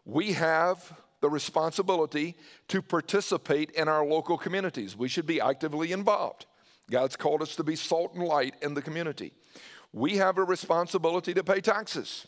We 0.04 0.32
have 0.32 0.98
the 1.20 1.30
responsibility 1.30 2.34
to 2.68 2.82
participate 2.82 3.70
in 3.70 3.86
our 3.86 4.04
local 4.04 4.36
communities. 4.36 4.96
We 4.96 5.08
should 5.08 5.26
be 5.26 5.40
actively 5.40 5.92
involved. 5.92 6.46
God's 6.90 7.14
called 7.14 7.42
us 7.42 7.54
to 7.56 7.62
be 7.62 7.76
salt 7.76 8.14
and 8.14 8.24
light 8.24 8.54
in 8.62 8.74
the 8.74 8.82
community. 8.82 9.32
We 9.92 10.16
have 10.16 10.38
a 10.38 10.44
responsibility 10.44 11.34
to 11.34 11.44
pay 11.44 11.60
taxes, 11.60 12.26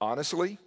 honestly 0.00 0.58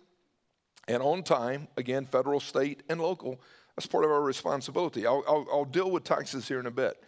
and 0.89 1.03
on 1.03 1.21
time, 1.21 1.67
again, 1.77 2.05
federal, 2.05 2.39
state, 2.39 2.81
and 2.89 2.99
local. 2.99 3.39
That's 3.75 3.85
part 3.85 4.03
of 4.03 4.09
our 4.09 4.23
responsibility. 4.23 5.05
I'll, 5.05 5.23
I'll, 5.27 5.47
I'll 5.51 5.65
deal 5.65 5.91
with 5.91 6.03
taxes 6.03 6.47
here 6.47 6.59
in 6.59 6.65
a 6.65 6.71
bit. 6.71 7.01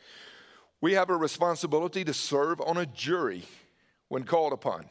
We 0.82 0.94
have 0.94 1.10
a 1.10 1.16
responsibility 1.16 2.04
to 2.06 2.14
serve 2.14 2.62
on 2.62 2.78
a 2.78 2.86
jury 2.86 3.44
when 4.12 4.26
called 4.26 4.52
upon 4.52 4.90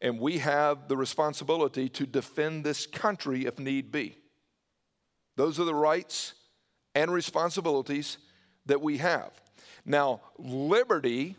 and 0.00 0.18
we 0.18 0.38
have 0.38 0.88
the 0.88 0.96
responsibility 0.96 1.88
to 1.88 2.04
defend 2.04 2.64
this 2.64 2.88
country 2.88 3.46
if 3.46 3.56
need 3.60 3.92
be. 3.92 4.18
Those 5.36 5.60
are 5.60 5.64
the 5.64 5.76
rights 5.76 6.34
and 6.96 7.12
responsibilities 7.12 8.18
that 8.66 8.82
we 8.82 8.98
have. 8.98 9.30
Now, 9.84 10.22
liberty 10.38 11.36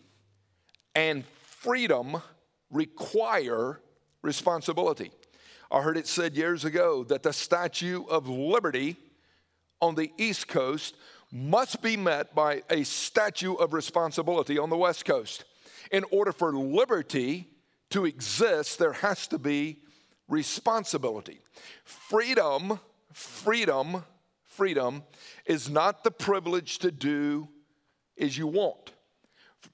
and 0.96 1.26
freedom 1.42 2.22
require 2.72 3.82
responsibility. 4.22 5.12
I 5.70 5.82
heard 5.82 5.98
it 5.98 6.08
said 6.08 6.38
years 6.38 6.64
ago 6.64 7.04
that 7.04 7.24
the 7.24 7.34
Statue 7.34 8.06
of 8.06 8.30
Liberty 8.30 8.96
on 9.82 9.96
the 9.96 10.10
East 10.18 10.48
Coast 10.48 10.96
must 11.34 11.82
be 11.82 11.98
met 11.98 12.34
by 12.34 12.64
a 12.70 12.86
statue 12.86 13.56
of 13.56 13.74
responsibility 13.74 14.58
on 14.58 14.70
the 14.70 14.78
West 14.78 15.04
Coast. 15.04 15.44
In 15.92 16.06
order 16.12 16.32
for 16.32 16.54
liberty 16.54 17.50
to 17.92 18.06
exist, 18.06 18.80
there 18.80 18.94
has 18.94 19.28
to 19.28 19.38
be 19.38 19.82
responsibility. 20.28 21.42
Freedom, 21.84 22.80
freedom, 23.12 24.04
freedom 24.44 25.04
is 25.46 25.70
not 25.70 26.04
the 26.04 26.12
privilege 26.12 26.80
to 26.80 26.92
do 26.92 27.48
as 28.20 28.38
you 28.38 28.48
want. 28.48 28.94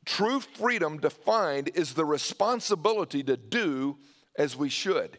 True 0.05 0.39
freedom 0.39 0.99
defined 0.99 1.71
is 1.75 1.93
the 1.93 2.05
responsibility 2.05 3.23
to 3.23 3.37
do 3.37 3.97
as 4.37 4.55
we 4.55 4.69
should. 4.69 5.17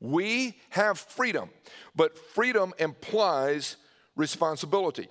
We 0.00 0.58
have 0.70 0.98
freedom, 0.98 1.50
but 1.94 2.18
freedom 2.18 2.74
implies 2.78 3.76
responsibility. 4.16 5.08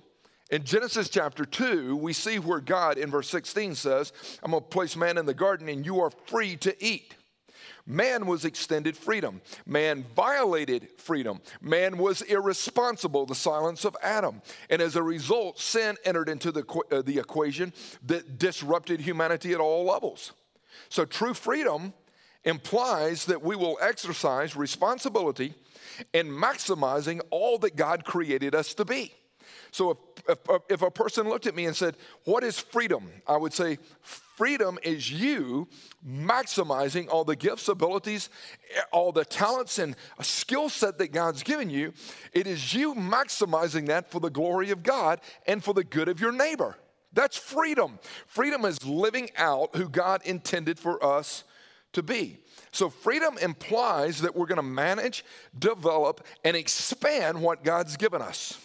In 0.52 0.64
Genesis 0.64 1.08
chapter 1.08 1.46
2, 1.46 1.96
we 1.96 2.12
see 2.12 2.38
where 2.38 2.60
God 2.60 2.98
in 2.98 3.10
verse 3.10 3.30
16 3.30 3.74
says, 3.74 4.12
I'm 4.42 4.50
going 4.50 4.62
to 4.62 4.68
place 4.68 4.96
man 4.96 5.16
in 5.16 5.24
the 5.24 5.32
garden 5.32 5.66
and 5.70 5.86
you 5.86 6.00
are 6.00 6.10
free 6.26 6.56
to 6.56 6.84
eat. 6.84 7.14
Man 7.86 8.26
was 8.26 8.44
extended 8.44 8.94
freedom. 8.94 9.40
Man 9.64 10.04
violated 10.14 10.88
freedom. 10.98 11.40
Man 11.62 11.96
was 11.96 12.20
irresponsible, 12.20 13.24
the 13.24 13.34
silence 13.34 13.86
of 13.86 13.96
Adam. 14.02 14.42
And 14.68 14.82
as 14.82 14.94
a 14.94 15.02
result, 15.02 15.58
sin 15.58 15.96
entered 16.04 16.28
into 16.28 16.52
the, 16.52 16.66
uh, 16.92 17.00
the 17.00 17.18
equation 17.18 17.72
that 18.04 18.38
disrupted 18.38 19.00
humanity 19.00 19.54
at 19.54 19.58
all 19.58 19.86
levels. 19.86 20.32
So 20.90 21.06
true 21.06 21.32
freedom 21.32 21.94
implies 22.44 23.24
that 23.24 23.40
we 23.40 23.56
will 23.56 23.78
exercise 23.80 24.54
responsibility 24.54 25.54
in 26.12 26.28
maximizing 26.28 27.22
all 27.30 27.56
that 27.60 27.74
God 27.74 28.04
created 28.04 28.54
us 28.54 28.74
to 28.74 28.84
be. 28.84 29.14
So 29.70 29.98
if, 30.28 30.38
if, 30.48 30.62
if, 30.68 30.82
a 30.82 30.90
person 30.90 31.28
looked 31.28 31.46
at 31.46 31.54
me 31.54 31.66
and 31.66 31.76
said, 31.76 31.96
What 32.24 32.44
is 32.44 32.58
freedom? 32.58 33.10
I 33.26 33.36
would 33.36 33.52
say, 33.52 33.78
Freedom 34.36 34.78
is 34.82 35.10
you 35.10 35.68
maximizing 36.06 37.08
all 37.08 37.22
the 37.22 37.36
gifts, 37.36 37.68
abilities, 37.68 38.30
all 38.90 39.12
the 39.12 39.24
talents, 39.24 39.78
and 39.78 39.94
skill 40.20 40.68
set 40.68 40.98
that 40.98 41.12
God's 41.12 41.42
given 41.42 41.70
you. 41.70 41.92
It 42.32 42.46
is 42.46 42.74
you 42.74 42.94
maximizing 42.94 43.86
that 43.88 44.10
for 44.10 44.20
the 44.20 44.30
glory 44.30 44.70
of 44.70 44.82
God 44.82 45.20
and 45.46 45.62
for 45.62 45.74
the 45.74 45.84
good 45.84 46.08
of 46.08 46.20
your 46.20 46.32
neighbor. 46.32 46.76
That's 47.12 47.36
freedom. 47.36 47.98
Freedom 48.26 48.64
is 48.64 48.84
living 48.86 49.30
out 49.36 49.76
who 49.76 49.88
God 49.88 50.22
intended 50.24 50.78
for 50.78 51.04
us 51.04 51.44
to 51.92 52.02
be. 52.02 52.38
So, 52.72 52.88
freedom 52.88 53.36
implies 53.36 54.22
that 54.22 54.34
we're 54.34 54.46
going 54.46 54.56
to 54.56 54.62
manage, 54.62 55.24
develop, 55.58 56.24
and 56.42 56.56
expand 56.56 57.40
what 57.40 57.64
God's 57.64 57.98
given 57.98 58.22
us. 58.22 58.58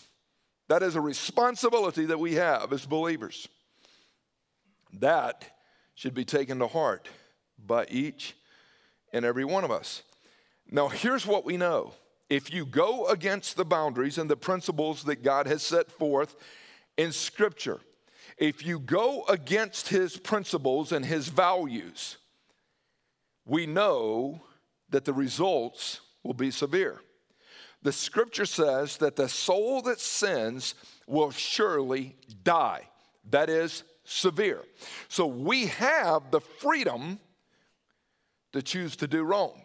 That 0.67 0.83
is 0.83 0.95
a 0.95 1.01
responsibility 1.01 2.05
that 2.05 2.19
we 2.19 2.35
have 2.35 2.73
as 2.73 2.85
believers. 2.85 3.47
That 4.93 5.45
should 5.95 6.13
be 6.13 6.25
taken 6.25 6.59
to 6.59 6.67
heart 6.67 7.07
by 7.57 7.85
each 7.89 8.35
and 9.13 9.25
every 9.25 9.45
one 9.45 9.63
of 9.63 9.71
us. 9.71 10.03
Now, 10.69 10.89
here's 10.89 11.25
what 11.25 11.45
we 11.45 11.57
know 11.57 11.93
if 12.29 12.53
you 12.53 12.65
go 12.65 13.07
against 13.07 13.55
the 13.55 13.65
boundaries 13.65 14.17
and 14.17 14.29
the 14.29 14.35
principles 14.35 15.03
that 15.03 15.23
God 15.23 15.47
has 15.47 15.63
set 15.63 15.89
forth 15.89 16.35
in 16.97 17.13
Scripture, 17.13 17.79
if 18.37 18.65
you 18.65 18.79
go 18.79 19.23
against 19.29 19.87
His 19.87 20.17
principles 20.17 20.91
and 20.91 21.05
His 21.05 21.29
values, 21.29 22.17
we 23.45 23.65
know 23.65 24.41
that 24.89 25.05
the 25.05 25.13
results 25.13 26.01
will 26.23 26.33
be 26.33 26.51
severe 26.51 26.99
the 27.81 27.91
scripture 27.91 28.45
says 28.45 28.97
that 28.97 29.15
the 29.15 29.29
soul 29.29 29.81
that 29.83 29.99
sins 29.99 30.75
will 31.07 31.31
surely 31.31 32.15
die. 32.43 32.81
That 33.29 33.49
is 33.49 33.83
severe. 34.03 34.63
So 35.09 35.27
we 35.27 35.67
have 35.67 36.31
the 36.31 36.41
freedom 36.41 37.19
to 38.53 38.61
choose 38.61 38.95
to 38.97 39.07
do 39.07 39.23
wrong, 39.23 39.63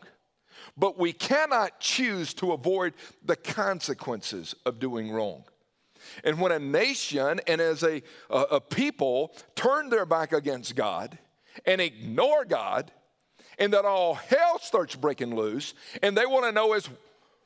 but 0.76 0.99
we 0.99 1.12
cannot 1.12 1.81
choose 1.81 2.35
to 2.35 2.52
avoid 2.52 2.95
the 3.25 3.37
consequences 3.37 4.54
of 4.66 4.78
doing 4.78 5.11
wrong. 5.11 5.45
And 6.25 6.40
when 6.40 6.52
a 6.52 6.59
nation 6.59 7.40
and 7.47 7.61
as 7.61 7.83
a, 7.83 8.02
a, 8.28 8.40
a 8.40 8.61
people 8.61 9.35
turn 9.54 9.88
their 9.88 10.04
back 10.04 10.33
against 10.33 10.75
God 10.75 11.16
and 11.64 11.81
ignore 11.81 12.45
God, 12.45 12.90
and 13.59 13.73
that 13.73 13.85
all 13.85 14.14
hell 14.14 14.59
starts 14.59 14.97
breaking 14.97 15.37
loose, 15.37 15.75
and 16.02 16.16
they 16.16 16.26
want 16.26 16.45
to 16.45 16.52
know 16.52 16.75
is 16.75 16.88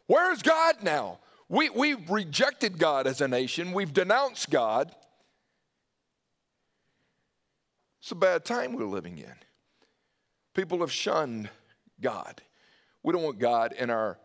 Where's 0.07 0.43
God 0.43 0.77
now? 0.83 1.19
We, 1.49 1.71
we've 1.71 2.11
rejected 2.11 2.79
God 2.79 3.07
as 3.07 3.21
a 3.21 3.29
nation, 3.29 3.73
we've 3.73 3.93
denounced 3.93 4.51
God. 4.51 4.95
It's 8.01 8.13
a 8.13 8.15
bad 8.15 8.45
time 8.45 8.73
we're 8.73 8.85
living 8.85 9.19
in. 9.19 9.35
People 10.55 10.79
have 10.81 10.93
shunned 10.93 11.51
God. 12.01 12.41
We 13.03 13.13
don't 13.13 13.23
want 13.23 13.39
God 13.41 13.73
in 13.73 13.91
our 13.91 14.19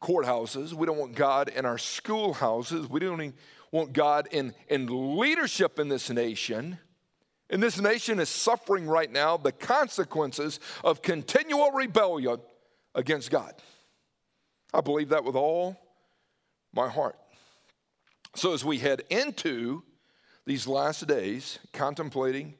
courthouses. 0.00 0.72
We 0.72 0.86
don't 0.86 0.98
want 0.98 1.14
God 1.14 1.48
in 1.48 1.64
our 1.64 1.78
schoolhouses. 1.78 2.88
We 2.88 3.00
don't 3.00 3.34
want 3.70 3.92
God 3.92 4.28
in, 4.30 4.54
in 4.68 5.18
leadership 5.18 5.78
in 5.78 5.88
this 5.88 6.10
nation. 6.10 6.78
And 7.50 7.62
this 7.62 7.80
nation 7.80 8.18
is 8.20 8.28
suffering 8.28 8.86
right 8.86 9.10
now 9.10 9.36
the 9.36 9.52
consequences 9.52 10.60
of 10.84 11.02
continual 11.02 11.70
rebellion 11.72 12.38
against 12.94 13.30
God. 13.30 13.54
I 14.74 14.80
believe 14.80 15.10
that 15.10 15.24
with 15.24 15.36
all 15.36 15.78
my 16.72 16.88
heart. 16.88 17.16
So, 18.34 18.54
as 18.54 18.64
we 18.64 18.78
head 18.78 19.02
into 19.10 19.82
these 20.46 20.66
last 20.66 21.06
days, 21.06 21.58
contemplating 21.72 22.54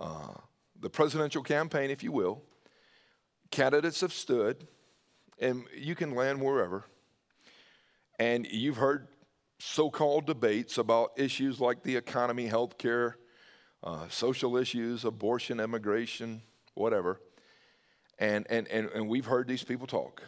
uh, 0.00 0.34
the 0.80 0.90
presidential 0.90 1.42
campaign, 1.42 1.90
if 1.90 2.02
you 2.02 2.10
will, 2.10 2.42
candidates 3.50 4.00
have 4.00 4.12
stood, 4.12 4.66
and 5.38 5.64
you 5.76 5.94
can 5.94 6.14
land 6.14 6.42
wherever. 6.42 6.84
And 8.18 8.46
you've 8.50 8.76
heard 8.76 9.06
so 9.60 9.90
called 9.90 10.26
debates 10.26 10.78
about 10.78 11.12
issues 11.16 11.60
like 11.60 11.84
the 11.84 11.94
economy, 11.94 12.46
health 12.46 12.78
care, 12.78 13.16
uh, 13.84 14.08
social 14.08 14.56
issues, 14.56 15.04
abortion, 15.04 15.60
immigration, 15.60 16.42
whatever. 16.74 17.20
And, 18.18 18.46
and, 18.50 18.66
and, 18.68 18.88
and 18.90 19.08
we've 19.08 19.26
heard 19.26 19.46
these 19.46 19.62
people 19.62 19.86
talk. 19.86 20.22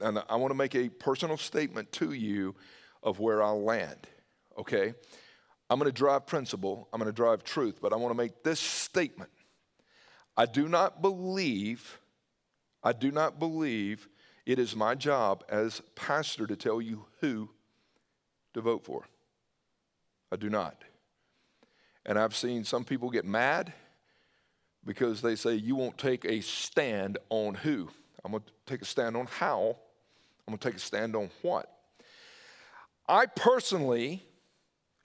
And 0.00 0.22
I 0.28 0.36
want 0.36 0.50
to 0.50 0.56
make 0.56 0.74
a 0.74 0.88
personal 0.88 1.36
statement 1.36 1.92
to 1.92 2.12
you 2.12 2.54
of 3.02 3.20
where 3.20 3.42
I'll 3.42 3.62
land, 3.62 4.06
okay? 4.58 4.94
I'm 5.70 5.78
going 5.78 5.90
to 5.90 5.96
drive 5.96 6.26
principle, 6.26 6.88
I'm 6.92 7.00
going 7.00 7.10
to 7.10 7.16
drive 7.16 7.44
truth, 7.44 7.78
but 7.80 7.92
I 7.92 7.96
want 7.96 8.12
to 8.12 8.16
make 8.16 8.42
this 8.42 8.60
statement. 8.60 9.30
I 10.36 10.46
do 10.46 10.68
not 10.68 11.02
believe, 11.02 11.98
I 12.82 12.92
do 12.92 13.10
not 13.10 13.38
believe 13.38 14.08
it 14.46 14.58
is 14.58 14.74
my 14.74 14.94
job 14.94 15.44
as 15.48 15.82
pastor 15.94 16.46
to 16.46 16.56
tell 16.56 16.80
you 16.80 17.04
who 17.20 17.50
to 18.54 18.60
vote 18.62 18.84
for. 18.84 19.06
I 20.32 20.36
do 20.36 20.48
not. 20.48 20.84
And 22.06 22.18
I've 22.18 22.34
seen 22.34 22.64
some 22.64 22.84
people 22.84 23.10
get 23.10 23.26
mad 23.26 23.72
because 24.84 25.20
they 25.20 25.36
say, 25.36 25.54
You 25.54 25.76
won't 25.76 25.98
take 25.98 26.24
a 26.24 26.40
stand 26.40 27.18
on 27.28 27.54
who. 27.54 27.90
I'm 28.28 28.32
going 28.32 28.42
to 28.44 28.52
take 28.66 28.82
a 28.82 28.84
stand 28.84 29.16
on 29.16 29.24
how. 29.24 29.74
I'm 30.46 30.52
going 30.52 30.58
to 30.58 30.68
take 30.68 30.76
a 30.76 30.80
stand 30.80 31.16
on 31.16 31.30
what. 31.40 31.72
I 33.08 33.24
personally 33.24 34.22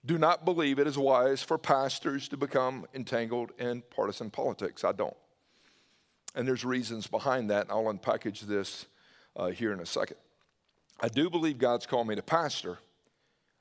do 0.05 0.17
not 0.17 0.43
believe 0.43 0.77
it 0.77 0.87
is 0.87 0.97
wise 0.97 1.41
for 1.41 1.57
pastors 1.57 2.27
to 2.27 2.37
become 2.37 2.85
entangled 2.93 3.53
in 3.59 3.81
partisan 3.95 4.29
politics. 4.29 4.83
I 4.83 4.91
don't. 4.91 5.15
And 6.35 6.45
there's 6.45 6.65
reasons 6.65 7.07
behind 7.07 7.49
that, 7.49 7.61
and 7.61 7.71
I'll 7.71 7.85
unpackage 7.85 8.41
this 8.41 8.87
uh, 9.37 9.47
here 9.47 9.71
in 9.71 9.79
a 9.79 9.85
second. 9.85 10.17
I 10.99 11.07
do 11.07 11.29
believe 11.29 11.57
God's 11.57 11.85
called 11.85 12.09
me 12.09 12.15
to 12.15 12.21
pastor. 12.21 12.77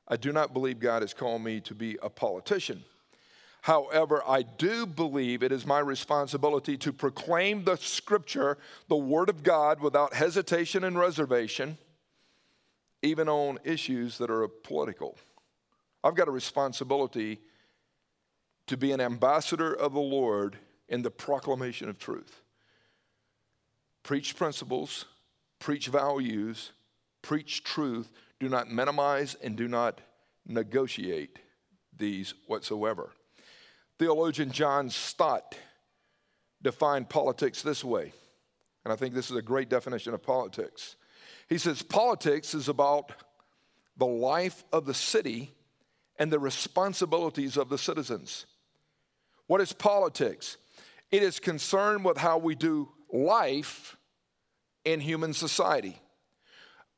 I 0.08 0.16
do 0.16 0.32
not 0.32 0.52
believe 0.52 0.80
God 0.80 1.02
has 1.02 1.14
called 1.14 1.40
me 1.40 1.60
to 1.60 1.74
be 1.76 1.98
a 2.02 2.10
politician. 2.10 2.82
However, 3.62 4.24
I 4.26 4.42
do 4.42 4.86
believe 4.86 5.44
it 5.44 5.52
is 5.52 5.64
my 5.64 5.78
responsibility 5.78 6.76
to 6.78 6.92
proclaim 6.92 7.62
the 7.62 7.76
scripture, 7.76 8.58
the 8.88 8.96
word 8.96 9.28
of 9.28 9.44
God, 9.44 9.80
without 9.80 10.14
hesitation 10.14 10.82
and 10.82 10.98
reservation, 10.98 11.78
even 13.02 13.28
on 13.28 13.60
issues 13.62 14.18
that 14.18 14.30
are 14.30 14.48
political. 14.48 15.16
I've 16.02 16.16
got 16.16 16.26
a 16.26 16.32
responsibility 16.32 17.38
to 18.66 18.76
be 18.76 18.90
an 18.90 19.00
ambassador 19.00 19.72
of 19.72 19.92
the 19.92 20.00
Lord 20.00 20.58
in 20.88 21.02
the 21.02 21.10
proclamation 21.12 21.88
of 21.88 22.00
truth. 22.00 22.42
Preach 24.02 24.34
principles, 24.34 25.04
preach 25.60 25.86
values, 25.86 26.72
preach 27.22 27.62
truth. 27.62 28.10
Do 28.40 28.48
not 28.48 28.68
minimize 28.68 29.36
and 29.36 29.54
do 29.54 29.68
not 29.68 30.00
negotiate 30.44 31.38
these 31.96 32.34
whatsoever. 32.48 33.12
Theologian 34.02 34.50
John 34.50 34.90
Stott 34.90 35.56
defined 36.60 37.08
politics 37.08 37.62
this 37.62 37.84
way, 37.84 38.12
and 38.84 38.92
I 38.92 38.96
think 38.96 39.14
this 39.14 39.30
is 39.30 39.36
a 39.36 39.42
great 39.42 39.68
definition 39.68 40.12
of 40.12 40.24
politics. 40.24 40.96
He 41.48 41.56
says, 41.56 41.82
Politics 41.82 42.52
is 42.52 42.68
about 42.68 43.12
the 43.96 44.04
life 44.04 44.64
of 44.72 44.86
the 44.86 44.92
city 44.92 45.54
and 46.18 46.32
the 46.32 46.40
responsibilities 46.40 47.56
of 47.56 47.68
the 47.68 47.78
citizens. 47.78 48.46
What 49.46 49.60
is 49.60 49.72
politics? 49.72 50.56
It 51.12 51.22
is 51.22 51.38
concerned 51.38 52.04
with 52.04 52.18
how 52.18 52.38
we 52.38 52.56
do 52.56 52.88
life 53.12 53.96
in 54.84 54.98
human 54.98 55.32
society. 55.32 56.02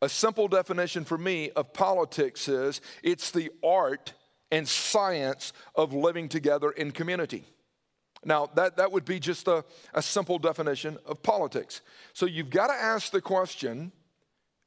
A 0.01 0.09
simple 0.09 0.49
definition 0.49 1.05
for 1.05 1.19
me 1.19 1.51
of 1.51 1.75
politics 1.75 2.49
is 2.49 2.81
it's 3.03 3.31
the 3.31 3.51
art 3.63 4.15
and 4.51 4.69
science 4.69 5.53
of 5.75 5.93
living 5.93 6.29
together 6.29 6.71
in 6.71 6.93
community. 6.93 7.45
Now, 8.25 8.47
that, 8.55 8.77
that 8.77 8.93
would 8.93 9.05
be 9.05 9.21
just 9.21 9.49
a, 9.49 9.65
a 9.93 10.03
simple 10.03 10.39
definition 10.39 10.99
of 11.07 11.23
politics. 11.23 11.83
So 12.13 12.27
you've 12.27 12.51
got 12.51 12.69
to 12.69 12.75
ask 12.75 13.13
the 13.13 13.21
question, 13.21 13.93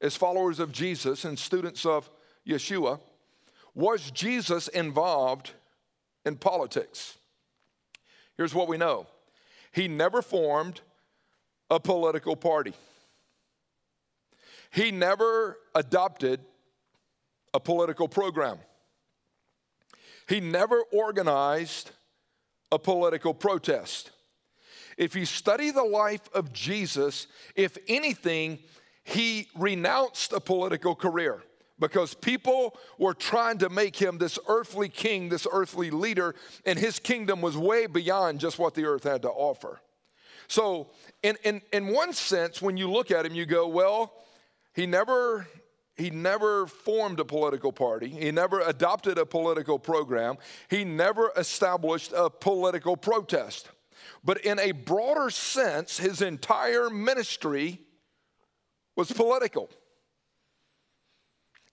as 0.00 0.14
followers 0.14 0.60
of 0.60 0.70
Jesus 0.70 1.24
and 1.24 1.38
students 1.38 1.84
of 1.84 2.08
Yeshua, 2.46 3.00
was 3.74 4.10
Jesus 4.10 4.68
involved 4.68 5.52
in 6.24 6.36
politics? 6.36 7.16
Here's 8.36 8.54
what 8.54 8.68
we 8.68 8.76
know 8.76 9.06
He 9.72 9.88
never 9.88 10.22
formed 10.22 10.80
a 11.70 11.80
political 11.80 12.36
party. 12.36 12.74
He 14.70 14.90
never 14.90 15.58
adopted 15.74 16.40
a 17.54 17.60
political 17.60 18.06
program. 18.06 18.58
He 20.28 20.40
never 20.40 20.82
organized 20.92 21.90
a 22.70 22.78
political 22.78 23.32
protest. 23.32 24.10
If 24.98 25.16
you 25.16 25.24
study 25.24 25.70
the 25.70 25.84
life 25.84 26.28
of 26.34 26.52
Jesus, 26.52 27.28
if 27.54 27.78
anything, 27.88 28.58
he 29.04 29.48
renounced 29.56 30.32
a 30.32 30.40
political 30.40 30.94
career 30.94 31.42
because 31.78 32.12
people 32.12 32.76
were 32.98 33.14
trying 33.14 33.58
to 33.58 33.70
make 33.70 33.96
him 33.96 34.18
this 34.18 34.38
earthly 34.48 34.88
king, 34.88 35.28
this 35.28 35.46
earthly 35.50 35.90
leader, 35.90 36.34
and 36.66 36.78
his 36.78 36.98
kingdom 36.98 37.40
was 37.40 37.56
way 37.56 37.86
beyond 37.86 38.40
just 38.40 38.58
what 38.58 38.74
the 38.74 38.84
earth 38.84 39.04
had 39.04 39.22
to 39.22 39.30
offer. 39.30 39.80
So, 40.48 40.90
in, 41.22 41.36
in, 41.44 41.62
in 41.72 41.86
one 41.88 42.12
sense, 42.12 42.60
when 42.60 42.76
you 42.76 42.90
look 42.90 43.10
at 43.10 43.24
him, 43.24 43.34
you 43.34 43.46
go, 43.46 43.68
well, 43.68 44.12
he 44.74 44.86
never 44.86 45.46
he 45.98 46.10
never 46.10 46.68
formed 46.68 47.18
a 47.18 47.24
political 47.24 47.72
party. 47.72 48.08
He 48.08 48.30
never 48.30 48.60
adopted 48.60 49.18
a 49.18 49.26
political 49.26 49.78
program. 49.78 50.36
He 50.70 50.84
never 50.84 51.32
established 51.36 52.12
a 52.16 52.30
political 52.30 52.96
protest. 52.96 53.68
But 54.24 54.38
in 54.44 54.60
a 54.60 54.72
broader 54.72 55.28
sense, 55.28 55.98
his 55.98 56.22
entire 56.22 56.88
ministry 56.88 57.80
was 58.96 59.10
political. 59.10 59.68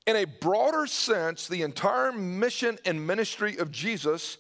In 0.07 0.15
a 0.15 0.25
broader 0.25 0.87
sense, 0.87 1.47
the 1.47 1.61
entire 1.61 2.11
mission 2.11 2.77
and 2.83 3.05
ministry 3.05 3.57
of 3.57 3.71
Jesus 3.71 4.39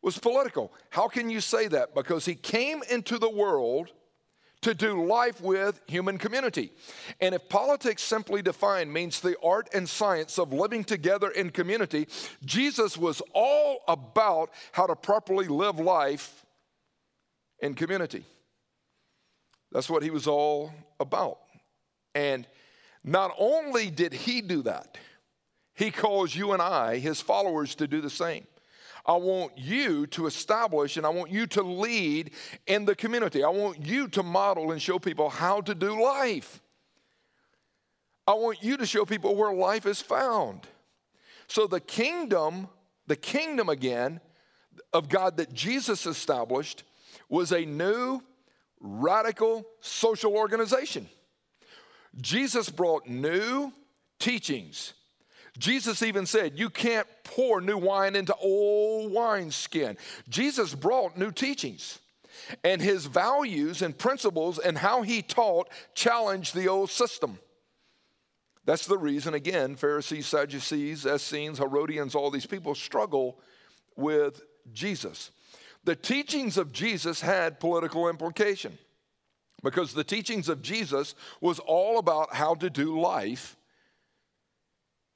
was 0.00 0.18
political. 0.18 0.72
How 0.90 1.08
can 1.08 1.28
you 1.30 1.40
say 1.40 1.68
that? 1.68 1.94
Because 1.94 2.24
he 2.24 2.34
came 2.34 2.82
into 2.90 3.18
the 3.18 3.30
world 3.30 3.92
to 4.62 4.74
do 4.74 5.04
life 5.04 5.40
with 5.40 5.80
human 5.86 6.18
community. 6.18 6.72
And 7.20 7.34
if 7.34 7.48
politics 7.48 8.02
simply 8.02 8.42
defined 8.42 8.92
means 8.92 9.20
the 9.20 9.36
art 9.42 9.68
and 9.74 9.88
science 9.88 10.38
of 10.38 10.52
living 10.52 10.84
together 10.84 11.30
in 11.30 11.50
community, 11.50 12.08
Jesus 12.44 12.96
was 12.96 13.20
all 13.34 13.80
about 13.88 14.50
how 14.72 14.86
to 14.86 14.96
properly 14.96 15.48
live 15.48 15.78
life 15.78 16.46
in 17.58 17.74
community. 17.74 18.24
That's 19.72 19.90
what 19.90 20.02
he 20.02 20.10
was 20.10 20.26
all 20.26 20.72
about. 21.00 21.38
And 22.14 22.46
not 23.04 23.34
only 23.38 23.90
did 23.90 24.12
he 24.12 24.42
do 24.42 24.62
that, 24.62 24.96
he 25.74 25.90
calls 25.90 26.34
you 26.34 26.52
and 26.52 26.62
I, 26.62 26.98
his 26.98 27.20
followers, 27.20 27.74
to 27.76 27.88
do 27.88 28.00
the 28.00 28.10
same. 28.10 28.46
I 29.04 29.16
want 29.16 29.58
you 29.58 30.06
to 30.08 30.26
establish 30.26 30.96
and 30.96 31.04
I 31.04 31.08
want 31.08 31.30
you 31.30 31.46
to 31.48 31.62
lead 31.62 32.30
in 32.66 32.84
the 32.84 32.94
community. 32.94 33.42
I 33.42 33.48
want 33.48 33.84
you 33.84 34.08
to 34.08 34.22
model 34.22 34.70
and 34.70 34.80
show 34.80 34.98
people 34.98 35.28
how 35.28 35.60
to 35.62 35.74
do 35.74 36.00
life. 36.00 36.60
I 38.26 38.34
want 38.34 38.62
you 38.62 38.76
to 38.76 38.86
show 38.86 39.04
people 39.04 39.34
where 39.34 39.52
life 39.52 39.86
is 39.86 40.00
found. 40.00 40.68
So 41.48 41.66
the 41.66 41.80
kingdom, 41.80 42.68
the 43.08 43.16
kingdom 43.16 43.68
again 43.68 44.20
of 44.92 45.08
God 45.08 45.36
that 45.38 45.52
Jesus 45.52 46.06
established 46.06 46.84
was 47.28 47.50
a 47.50 47.64
new 47.64 48.22
radical 48.80 49.66
social 49.80 50.34
organization. 50.36 51.08
Jesus 52.20 52.68
brought 52.68 53.08
new 53.08 53.72
teachings 54.18 54.94
Jesus 55.58 56.02
even 56.02 56.26
said, 56.26 56.58
You 56.58 56.70
can't 56.70 57.06
pour 57.24 57.60
new 57.60 57.78
wine 57.78 58.16
into 58.16 58.34
old 58.36 59.12
wineskin. 59.12 59.96
Jesus 60.28 60.74
brought 60.74 61.16
new 61.16 61.30
teachings, 61.30 61.98
and 62.64 62.80
his 62.80 63.06
values 63.06 63.82
and 63.82 63.96
principles 63.96 64.58
and 64.58 64.78
how 64.78 65.02
he 65.02 65.22
taught 65.22 65.68
challenged 65.94 66.54
the 66.54 66.68
old 66.68 66.90
system. 66.90 67.38
That's 68.64 68.86
the 68.86 68.98
reason, 68.98 69.34
again, 69.34 69.74
Pharisees, 69.74 70.26
Sadducees, 70.26 71.04
Essenes, 71.04 71.58
Herodians, 71.58 72.14
all 72.14 72.30
these 72.30 72.46
people 72.46 72.74
struggle 72.74 73.40
with 73.96 74.40
Jesus. 74.72 75.32
The 75.84 75.96
teachings 75.96 76.56
of 76.56 76.72
Jesus 76.72 77.20
had 77.20 77.58
political 77.58 78.08
implication 78.08 78.78
because 79.64 79.94
the 79.94 80.04
teachings 80.04 80.48
of 80.48 80.62
Jesus 80.62 81.16
was 81.40 81.58
all 81.58 81.98
about 81.98 82.34
how 82.34 82.54
to 82.54 82.70
do 82.70 83.00
life 83.00 83.56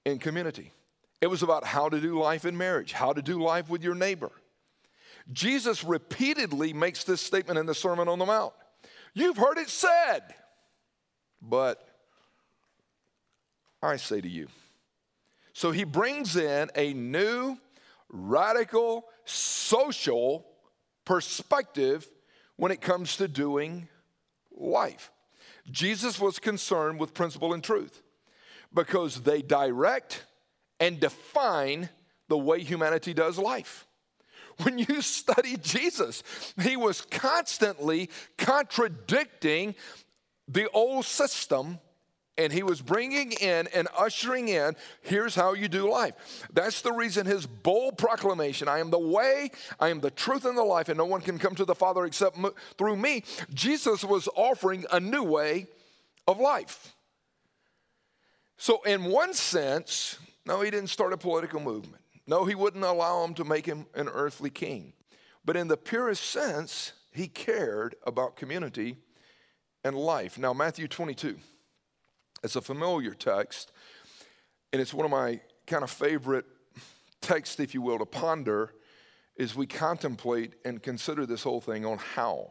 in 0.06 0.20
community. 0.20 0.72
It 1.20 1.26
was 1.26 1.42
about 1.42 1.64
how 1.64 1.88
to 1.88 2.00
do 2.00 2.18
life 2.20 2.44
in 2.44 2.56
marriage, 2.56 2.92
how 2.92 3.12
to 3.12 3.20
do 3.20 3.42
life 3.42 3.68
with 3.68 3.82
your 3.82 3.96
neighbor. 3.96 4.30
Jesus 5.32 5.82
repeatedly 5.82 6.72
makes 6.72 7.02
this 7.02 7.20
statement 7.20 7.58
in 7.58 7.66
the 7.66 7.74
Sermon 7.74 8.08
on 8.08 8.20
the 8.20 8.24
Mount. 8.24 8.52
You've 9.14 9.36
heard 9.36 9.58
it 9.58 9.68
said, 9.68 10.20
but 11.42 11.84
I 13.82 13.96
say 13.96 14.20
to 14.20 14.28
you. 14.28 14.46
So 15.52 15.72
he 15.72 15.82
brings 15.82 16.36
in 16.36 16.70
a 16.76 16.92
new, 16.92 17.58
radical, 18.08 19.06
social 19.24 20.46
perspective 21.04 22.06
when 22.54 22.70
it 22.70 22.80
comes 22.80 23.16
to 23.16 23.26
doing 23.26 23.88
life. 24.56 25.10
Jesus 25.68 26.20
was 26.20 26.38
concerned 26.38 27.00
with 27.00 27.12
principle 27.12 27.52
and 27.52 27.64
truth 27.64 28.02
because 28.76 29.22
they 29.22 29.42
direct 29.42 30.24
and 30.78 31.00
define 31.00 31.88
the 32.28 32.38
way 32.38 32.60
humanity 32.60 33.14
does 33.14 33.38
life. 33.38 33.88
When 34.62 34.78
you 34.78 35.00
study 35.00 35.56
Jesus, 35.56 36.22
he 36.62 36.76
was 36.76 37.00
constantly 37.00 38.10
contradicting 38.38 39.74
the 40.46 40.70
old 40.70 41.06
system 41.06 41.80
and 42.38 42.52
he 42.52 42.62
was 42.62 42.82
bringing 42.82 43.32
in 43.32 43.66
and 43.74 43.88
ushering 43.98 44.48
in 44.48 44.76
here's 45.00 45.34
how 45.34 45.54
you 45.54 45.68
do 45.68 45.90
life 45.90 46.46
that's 46.52 46.82
the 46.82 46.92
reason 46.92 47.26
his 47.26 47.46
bold 47.46 47.98
proclamation 47.98 48.68
i 48.68 48.78
am 48.78 48.90
the 48.90 48.98
way 48.98 49.50
i 49.80 49.88
am 49.88 50.00
the 50.00 50.10
truth 50.10 50.44
and 50.44 50.56
the 50.56 50.62
life 50.62 50.88
and 50.88 50.98
no 50.98 51.06
one 51.06 51.20
can 51.20 51.38
come 51.38 51.54
to 51.54 51.64
the 51.64 51.74
father 51.74 52.04
except 52.04 52.38
through 52.78 52.94
me 52.94 53.24
jesus 53.54 54.04
was 54.04 54.28
offering 54.36 54.84
a 54.92 55.00
new 55.00 55.22
way 55.22 55.66
of 56.28 56.38
life 56.38 56.95
so 58.56 58.82
in 58.82 59.04
one 59.04 59.34
sense 59.34 60.18
no 60.44 60.60
he 60.60 60.70
didn't 60.70 60.90
start 60.90 61.12
a 61.12 61.16
political 61.16 61.60
movement 61.60 62.02
no 62.26 62.44
he 62.44 62.54
wouldn't 62.54 62.84
allow 62.84 63.24
him 63.24 63.34
to 63.34 63.44
make 63.44 63.66
him 63.66 63.86
an 63.94 64.08
earthly 64.08 64.50
king 64.50 64.92
but 65.44 65.56
in 65.56 65.68
the 65.68 65.76
purest 65.76 66.24
sense 66.24 66.92
he 67.16 67.28
cared 67.28 67.94
about 68.06 68.36
community 68.36 68.98
and 69.82 69.96
life. 69.96 70.36
Now, 70.38 70.52
Matthew 70.52 70.88
22, 70.88 71.38
it's 72.42 72.56
a 72.56 72.60
familiar 72.60 73.14
text, 73.14 73.72
and 74.72 74.82
it's 74.82 74.92
one 74.92 75.04
of 75.04 75.10
my 75.10 75.40
kind 75.66 75.84
of 75.84 75.90
favorite 75.90 76.44
texts, 77.20 77.60
if 77.60 77.72
you 77.72 77.80
will, 77.80 77.98
to 77.98 78.04
ponder 78.04 78.74
as 79.38 79.54
we 79.54 79.66
contemplate 79.66 80.54
and 80.64 80.82
consider 80.82 81.24
this 81.24 81.42
whole 81.42 81.60
thing 81.60 81.86
on 81.86 81.98
how 81.98 82.50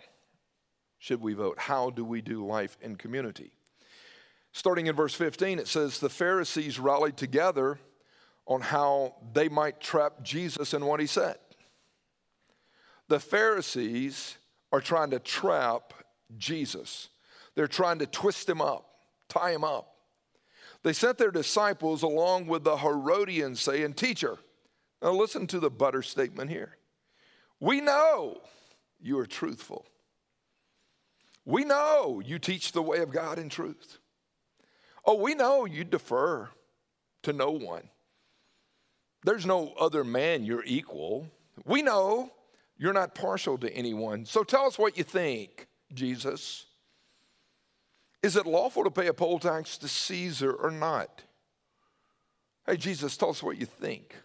should 0.97 1.21
we 1.21 1.33
vote? 1.33 1.59
How 1.59 1.89
do 1.89 2.05
we 2.05 2.21
do 2.21 2.45
life 2.45 2.77
in 2.81 2.95
community? 2.95 3.51
Starting 4.55 4.87
in 4.87 4.95
verse 4.95 5.13
15, 5.13 5.59
it 5.59 5.67
says, 5.67 5.99
The 5.99 6.07
Pharisees 6.07 6.79
rallied 6.79 7.17
together 7.17 7.77
on 8.45 8.61
how 8.61 9.15
they 9.33 9.49
might 9.49 9.81
trap 9.81 10.23
Jesus 10.23 10.73
in 10.73 10.85
what 10.85 11.01
he 11.01 11.07
said. 11.07 11.35
The 13.09 13.19
Pharisees 13.19 14.37
are 14.71 14.79
trying 14.79 15.09
to 15.09 15.19
trap 15.19 15.93
Jesus. 16.37 17.09
They're 17.55 17.67
trying 17.67 17.99
to 17.99 18.05
twist 18.05 18.47
him 18.47 18.61
up, 18.61 18.87
tie 19.27 19.51
him 19.51 19.65
up. 19.65 19.93
They 20.83 20.93
sent 20.93 21.17
their 21.17 21.31
disciples 21.31 22.01
along 22.01 22.47
with 22.47 22.63
the 22.63 22.77
Herodians, 22.77 23.61
saying, 23.61 23.95
Teacher, 23.95 24.37
now 25.01 25.11
listen 25.11 25.47
to 25.47 25.59
the 25.59 25.69
butter 25.69 26.01
statement 26.01 26.49
here. 26.49 26.77
We 27.59 27.81
know 27.81 28.39
you 29.01 29.19
are 29.19 29.27
truthful. 29.27 29.85
We 31.43 31.65
know 31.65 32.21
you 32.25 32.39
teach 32.39 32.71
the 32.71 32.81
way 32.81 32.99
of 32.99 33.11
God 33.11 33.37
in 33.37 33.49
truth. 33.49 33.99
Oh, 35.05 35.15
we 35.15 35.35
know 35.35 35.65
you 35.65 35.83
defer 35.83 36.49
to 37.23 37.33
no 37.33 37.51
one. 37.51 37.89
There's 39.23 39.45
no 39.45 39.73
other 39.79 40.03
man 40.03 40.43
you're 40.43 40.63
equal. 40.65 41.27
We 41.65 41.81
know 41.81 42.31
you're 42.77 42.93
not 42.93 43.15
partial 43.15 43.57
to 43.59 43.73
anyone. 43.73 44.25
So 44.25 44.43
tell 44.43 44.65
us 44.65 44.77
what 44.77 44.97
you 44.97 45.03
think, 45.03 45.67
Jesus. 45.93 46.65
Is 48.21 48.35
it 48.35 48.45
lawful 48.45 48.83
to 48.83 48.91
pay 48.91 49.07
a 49.07 49.13
poll 49.13 49.39
tax 49.39 49.77
to 49.79 49.87
Caesar 49.87 50.51
or 50.51 50.71
not? 50.71 51.23
Hey, 52.65 52.77
Jesus, 52.77 53.15
tell 53.17 53.29
us 53.29 53.43
what 53.43 53.57
you 53.57 53.65
think. 53.65 54.15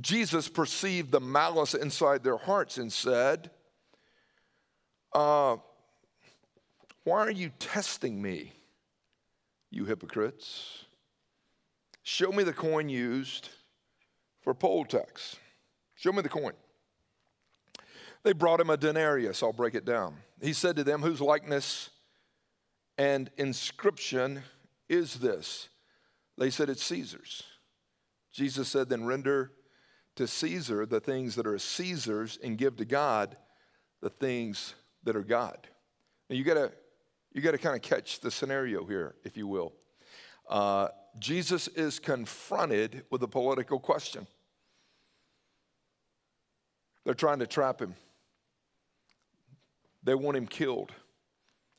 Jesus 0.00 0.48
perceived 0.48 1.10
the 1.10 1.20
malice 1.20 1.74
inside 1.74 2.22
their 2.22 2.36
hearts 2.36 2.78
and 2.78 2.92
said, 2.92 3.50
uh, 5.12 5.56
Why 7.04 7.20
are 7.20 7.30
you 7.30 7.50
testing 7.58 8.20
me, 8.20 8.52
you 9.70 9.84
hypocrites? 9.84 10.84
Show 12.02 12.32
me 12.32 12.42
the 12.42 12.52
coin 12.52 12.88
used 12.88 13.50
for 14.42 14.54
poll 14.54 14.84
tax. 14.84 15.36
Show 15.94 16.12
me 16.12 16.22
the 16.22 16.28
coin. 16.28 16.52
They 18.22 18.32
brought 18.32 18.60
him 18.60 18.70
a 18.70 18.76
denarius. 18.76 19.42
I'll 19.42 19.52
break 19.52 19.74
it 19.74 19.84
down. 19.84 20.16
He 20.42 20.52
said 20.52 20.76
to 20.76 20.84
them, 20.84 21.02
Whose 21.02 21.20
likeness 21.20 21.90
and 22.98 23.30
inscription 23.36 24.42
is 24.88 25.14
this? 25.14 25.68
They 26.36 26.50
said, 26.50 26.68
It's 26.68 26.84
Caesar's. 26.84 27.42
Jesus 28.32 28.68
said, 28.68 28.88
Then 28.88 29.04
render 29.04 29.52
to 30.16 30.26
Caesar 30.26 30.84
the 30.84 31.00
things 31.00 31.34
that 31.36 31.46
are 31.46 31.58
Caesar's 31.58 32.38
and 32.42 32.58
give 32.58 32.76
to 32.76 32.84
God 32.84 33.36
the 34.02 34.10
things 34.10 34.74
that 35.04 35.16
are 35.16 35.22
God. 35.22 35.68
Now 36.28 36.36
you 36.36 36.44
gotta, 36.44 36.72
you 37.32 37.40
gotta 37.40 37.58
kind 37.58 37.76
of 37.76 37.82
catch 37.82 38.20
the 38.20 38.30
scenario 38.30 38.84
here, 38.84 39.14
if 39.24 39.36
you 39.36 39.46
will. 39.46 39.72
Uh, 40.48 40.88
Jesus 41.18 41.68
is 41.68 41.98
confronted 41.98 43.04
with 43.10 43.22
a 43.22 43.28
political 43.28 43.78
question. 43.78 44.26
They're 47.04 47.14
trying 47.14 47.38
to 47.38 47.46
trap 47.46 47.80
him, 47.80 47.94
they 50.02 50.14
want 50.14 50.36
him 50.36 50.46
killed. 50.46 50.92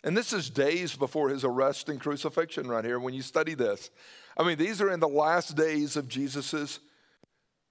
And 0.03 0.17
this 0.17 0.33
is 0.33 0.49
days 0.49 0.95
before 0.95 1.29
his 1.29 1.43
arrest 1.43 1.87
and 1.87 1.99
crucifixion, 1.99 2.67
right 2.67 2.83
here, 2.83 2.99
when 2.99 3.13
you 3.13 3.21
study 3.21 3.53
this. 3.53 3.91
I 4.35 4.43
mean, 4.43 4.57
these 4.57 4.81
are 4.81 4.89
in 4.89 4.99
the 4.99 5.07
last 5.07 5.55
days 5.55 5.95
of 5.95 6.07
Jesus' 6.07 6.79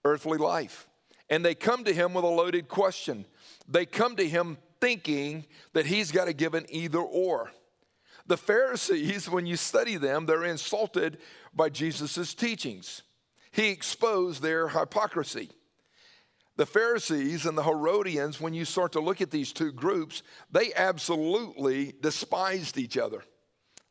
earthly 0.05 0.38
life. 0.38 0.87
And 1.29 1.45
they 1.45 1.57
come 1.57 1.83
to 1.85 1.93
him 1.93 2.14
with 2.14 2.25
a 2.25 2.29
loaded 2.29 2.69
question. 2.69 3.25
They 3.69 3.85
come 3.85 4.14
to 4.14 4.29
him 4.29 4.59
thinking 4.81 5.45
that 5.73 5.87
he's 5.87 6.12
got 6.12 6.27
to 6.27 6.33
give 6.33 6.55
an 6.55 6.66
either 6.69 7.01
or. 7.01 7.51
The 8.31 8.37
Pharisees, 8.37 9.29
when 9.29 9.45
you 9.45 9.57
study 9.57 9.97
them, 9.97 10.25
they're 10.25 10.45
insulted 10.45 11.19
by 11.53 11.69
Jesus' 11.69 12.33
teachings. 12.33 13.03
He 13.51 13.71
exposed 13.71 14.40
their 14.40 14.69
hypocrisy. 14.69 15.51
The 16.55 16.64
Pharisees 16.64 17.45
and 17.45 17.59
the 17.59 17.64
Herodians, 17.64 18.40
when 18.40 18.55
you 18.55 18.64
start 18.64 18.93
to 18.93 19.01
look 19.01 19.21
at 19.21 19.33
these 19.33 19.53
two 19.53 19.73
groups, 19.73 20.23
they 20.49 20.73
absolutely 20.75 21.93
despised 22.01 22.79
each 22.79 22.97
other. 22.97 23.25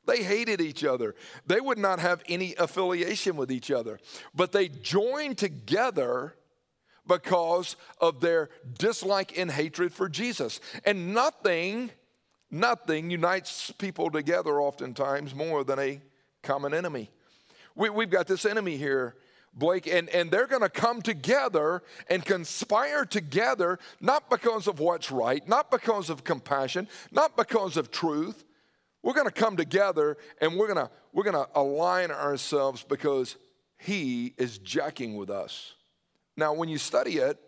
They 0.08 0.24
hated 0.24 0.62
each 0.62 0.86
other. 0.86 1.16
They 1.46 1.60
would 1.60 1.78
not 1.78 2.00
have 2.00 2.24
any 2.30 2.56
affiliation 2.56 3.36
with 3.36 3.52
each 3.52 3.70
other. 3.70 4.00
But 4.34 4.54
they 4.54 4.70
joined 4.70 5.38
together 5.38 6.34
because 7.06 7.76
of 8.00 8.22
their 8.22 8.52
dislike 8.78 9.38
and 9.38 9.52
hatred 9.52 9.92
for 9.92 10.08
Jesus. 10.08 10.62
And 10.86 11.14
nothing, 11.14 11.92
nothing 12.52 13.10
unites 13.10 13.72
people 13.72 14.10
together 14.10 14.62
oftentimes 14.62 15.36
more 15.36 15.64
than 15.64 15.80
a 15.80 16.02
common 16.42 16.74
enemy. 16.74 17.10
We, 17.76 17.88
have 17.88 18.10
got 18.10 18.28
this 18.28 18.46
enemy 18.46 18.78
here 18.78 19.16
Blake, 19.54 19.88
and, 19.88 20.10
and 20.10 20.30
they're 20.30 20.48
going 20.48 20.62
to 20.62 20.70
come 20.70 21.02
together 21.02 21.82
and 22.08 22.24
conspire 22.24 23.04
together, 23.06 23.80
not 24.00 24.30
because 24.30 24.68
of 24.68 24.80
what's 24.80 25.12
right, 25.12 25.46
not 25.48 25.72
because 25.72 26.10
of 26.10 26.24
compassion, 26.24 26.88
not 27.12 27.36
because 27.36 27.76
of 27.78 27.92
truth. 27.92 28.46
We're 29.02 29.14
going 29.14 29.28
to 29.28 29.34
come 29.34 29.58
together 29.58 30.18
and 30.42 30.58
we're 30.58 30.68
going 30.68 30.88
to 30.88 30.92
we're 31.14 31.24
going 31.24 31.44
to 31.44 31.50
align 31.56 32.12
ourselves 32.12 32.84
because 32.84 33.36
he 33.78 34.34
is 34.38 34.60
jacking 34.60 35.16
with 35.16 35.30
us. 35.30 35.74
Now, 36.38 36.54
when 36.54 36.70
you 36.70 36.78
study 36.78 37.18
it, 37.18 37.40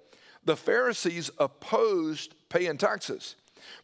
the 0.43 0.55
Pharisees 0.55 1.29
opposed 1.37 2.33
paying 2.49 2.77
taxes 2.77 3.35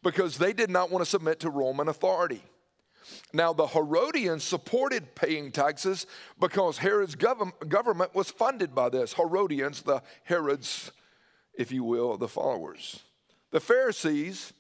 because 0.04 0.38
they 0.38 0.54
did 0.54 0.70
not 0.70 0.92
want 0.92 1.04
to 1.04 1.10
submit 1.10 1.40
to 1.42 1.50
Roman 1.50 1.88
authority. 1.88 2.44
Now, 3.34 3.54
the 3.54 3.68
Herodians 3.68 4.44
supported 4.44 5.16
paying 5.16 5.52
taxes 5.52 6.08
because 6.40 6.78
Herod's 6.78 7.16
gov- 7.16 7.68
government 7.68 8.16
was 8.16 8.32
funded 8.32 8.76
by 8.76 8.90
this. 8.90 9.14
Herodians, 9.14 9.82
the 9.82 10.02
Herods, 10.24 10.92
if 11.54 11.72
you 11.72 11.84
will, 11.84 12.18
the 12.18 12.28
followers. 12.28 13.04
The 13.52 13.60
Pharisees, 13.60 14.54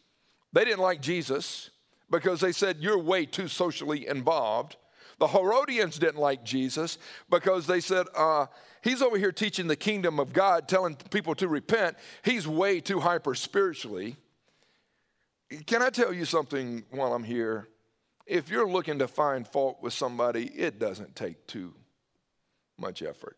they 0.54 0.66
didn't 0.66 0.82
like 0.82 1.02
Jesus 1.02 1.70
because 2.10 2.40
they 2.40 2.52
said, 2.52 2.78
You're 2.80 2.98
way 2.98 3.26
too 3.26 3.48
socially 3.48 4.08
involved. 4.08 4.78
The 5.20 5.28
Herodians 5.28 5.98
didn't 5.98 6.20
like 6.20 6.44
Jesus 6.44 6.98
because 7.30 7.68
they 7.68 7.80
said, 7.80 8.06
uh, 8.16 8.48
He's 8.84 9.02
over 9.02 9.18
here 9.18 9.32
teaching 9.32 9.68
the 9.68 9.76
kingdom 9.76 10.20
of 10.20 10.32
God, 10.32 10.68
telling 10.68 10.96
people 10.96 11.36
to 11.36 11.48
repent. 11.48 11.98
He's 12.24 12.48
way 12.48 12.80
too 12.80 13.00
hyper 13.00 13.36
spiritually. 13.36 14.16
Can 15.66 15.82
I 15.82 15.90
tell 15.90 16.14
you 16.14 16.26
something 16.26 16.84
while 16.92 17.14
I'm 17.14 17.24
here? 17.24 17.68
If 18.26 18.50
you're 18.50 18.68
looking 18.68 19.00
to 19.00 19.08
find 19.08 19.48
fault 19.48 19.78
with 19.82 19.94
somebody, 19.94 20.46
it 20.48 20.80
doesn't 20.80 21.16
take 21.16 21.48
too 21.48 21.74
much 22.78 23.02
effort. 23.02 23.38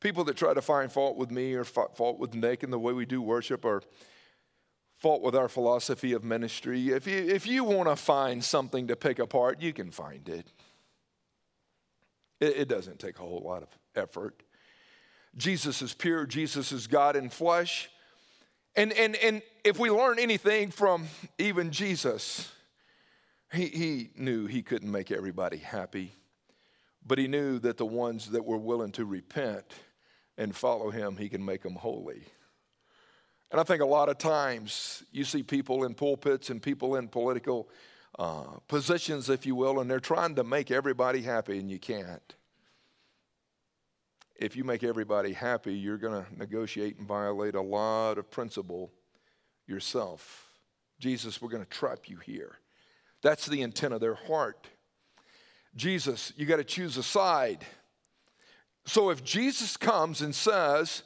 People 0.00 0.24
that 0.24 0.36
try 0.36 0.52
to 0.52 0.62
find 0.62 0.90
fault 0.90 1.16
with 1.16 1.30
me 1.30 1.54
or 1.54 1.62
fault 1.62 2.18
with 2.18 2.34
Nick 2.34 2.64
and 2.64 2.72
the 2.72 2.78
way 2.78 2.92
we 2.92 3.06
do 3.06 3.22
worship 3.22 3.64
or 3.64 3.82
fault 4.96 5.22
with 5.22 5.36
our 5.36 5.48
philosophy 5.48 6.12
of 6.12 6.24
ministry, 6.24 6.90
if 6.90 7.06
you, 7.06 7.16
if 7.16 7.46
you 7.46 7.62
want 7.62 7.88
to 7.88 7.94
find 7.94 8.42
something 8.42 8.88
to 8.88 8.96
pick 8.96 9.20
apart, 9.20 9.62
you 9.62 9.72
can 9.72 9.92
find 9.92 10.28
it. 10.28 10.46
it. 12.40 12.56
It 12.56 12.68
doesn't 12.68 12.98
take 12.98 13.20
a 13.20 13.22
whole 13.22 13.42
lot 13.44 13.62
of 13.62 13.68
effort. 13.94 14.42
Jesus 15.36 15.82
is 15.82 15.94
pure, 15.94 16.26
Jesus 16.26 16.72
is 16.72 16.88
God 16.88 17.14
in 17.14 17.28
flesh. 17.28 17.88
And, 18.74 18.92
and, 18.92 19.16
and 19.16 19.42
if 19.64 19.78
we 19.78 19.90
learn 19.90 20.18
anything 20.18 20.70
from 20.70 21.06
even 21.38 21.70
Jesus, 21.70 22.50
he, 23.52 23.66
he 23.66 24.10
knew 24.16 24.46
he 24.46 24.62
couldn't 24.62 24.90
make 24.90 25.10
everybody 25.10 25.58
happy, 25.58 26.12
but 27.06 27.18
he 27.18 27.28
knew 27.28 27.58
that 27.58 27.76
the 27.76 27.86
ones 27.86 28.30
that 28.30 28.44
were 28.44 28.58
willing 28.58 28.92
to 28.92 29.04
repent 29.04 29.74
and 30.38 30.56
follow 30.56 30.90
him, 30.90 31.16
he 31.16 31.28
can 31.28 31.44
make 31.44 31.62
them 31.62 31.74
holy. 31.74 32.24
And 33.50 33.60
I 33.60 33.64
think 33.64 33.82
a 33.82 33.86
lot 33.86 34.08
of 34.08 34.16
times 34.16 35.04
you 35.12 35.24
see 35.24 35.42
people 35.42 35.84
in 35.84 35.92
pulpits 35.92 36.48
and 36.48 36.62
people 36.62 36.96
in 36.96 37.08
political 37.08 37.68
uh, 38.18 38.44
positions, 38.66 39.28
if 39.28 39.44
you 39.44 39.54
will, 39.54 39.80
and 39.80 39.90
they're 39.90 40.00
trying 40.00 40.34
to 40.36 40.44
make 40.44 40.70
everybody 40.70 41.20
happy, 41.20 41.58
and 41.58 41.70
you 41.70 41.78
can't. 41.78 42.34
If 44.42 44.56
you 44.56 44.64
make 44.64 44.82
everybody 44.82 45.34
happy, 45.34 45.72
you're 45.72 45.98
going 45.98 46.20
to 46.20 46.26
negotiate 46.36 46.98
and 46.98 47.06
violate 47.06 47.54
a 47.54 47.62
lot 47.62 48.18
of 48.18 48.28
principle 48.28 48.90
yourself. 49.68 50.48
Jesus, 50.98 51.40
we're 51.40 51.48
going 51.48 51.62
to 51.62 51.70
trap 51.70 52.08
you 52.08 52.16
here. 52.16 52.56
That's 53.22 53.46
the 53.46 53.62
intent 53.62 53.94
of 53.94 54.00
their 54.00 54.16
heart. 54.16 54.66
Jesus, 55.76 56.32
you 56.36 56.44
got 56.44 56.56
to 56.56 56.64
choose 56.64 56.96
a 56.96 57.04
side. 57.04 57.64
So 58.84 59.10
if 59.10 59.22
Jesus 59.22 59.76
comes 59.76 60.22
and 60.22 60.34
says 60.34 61.04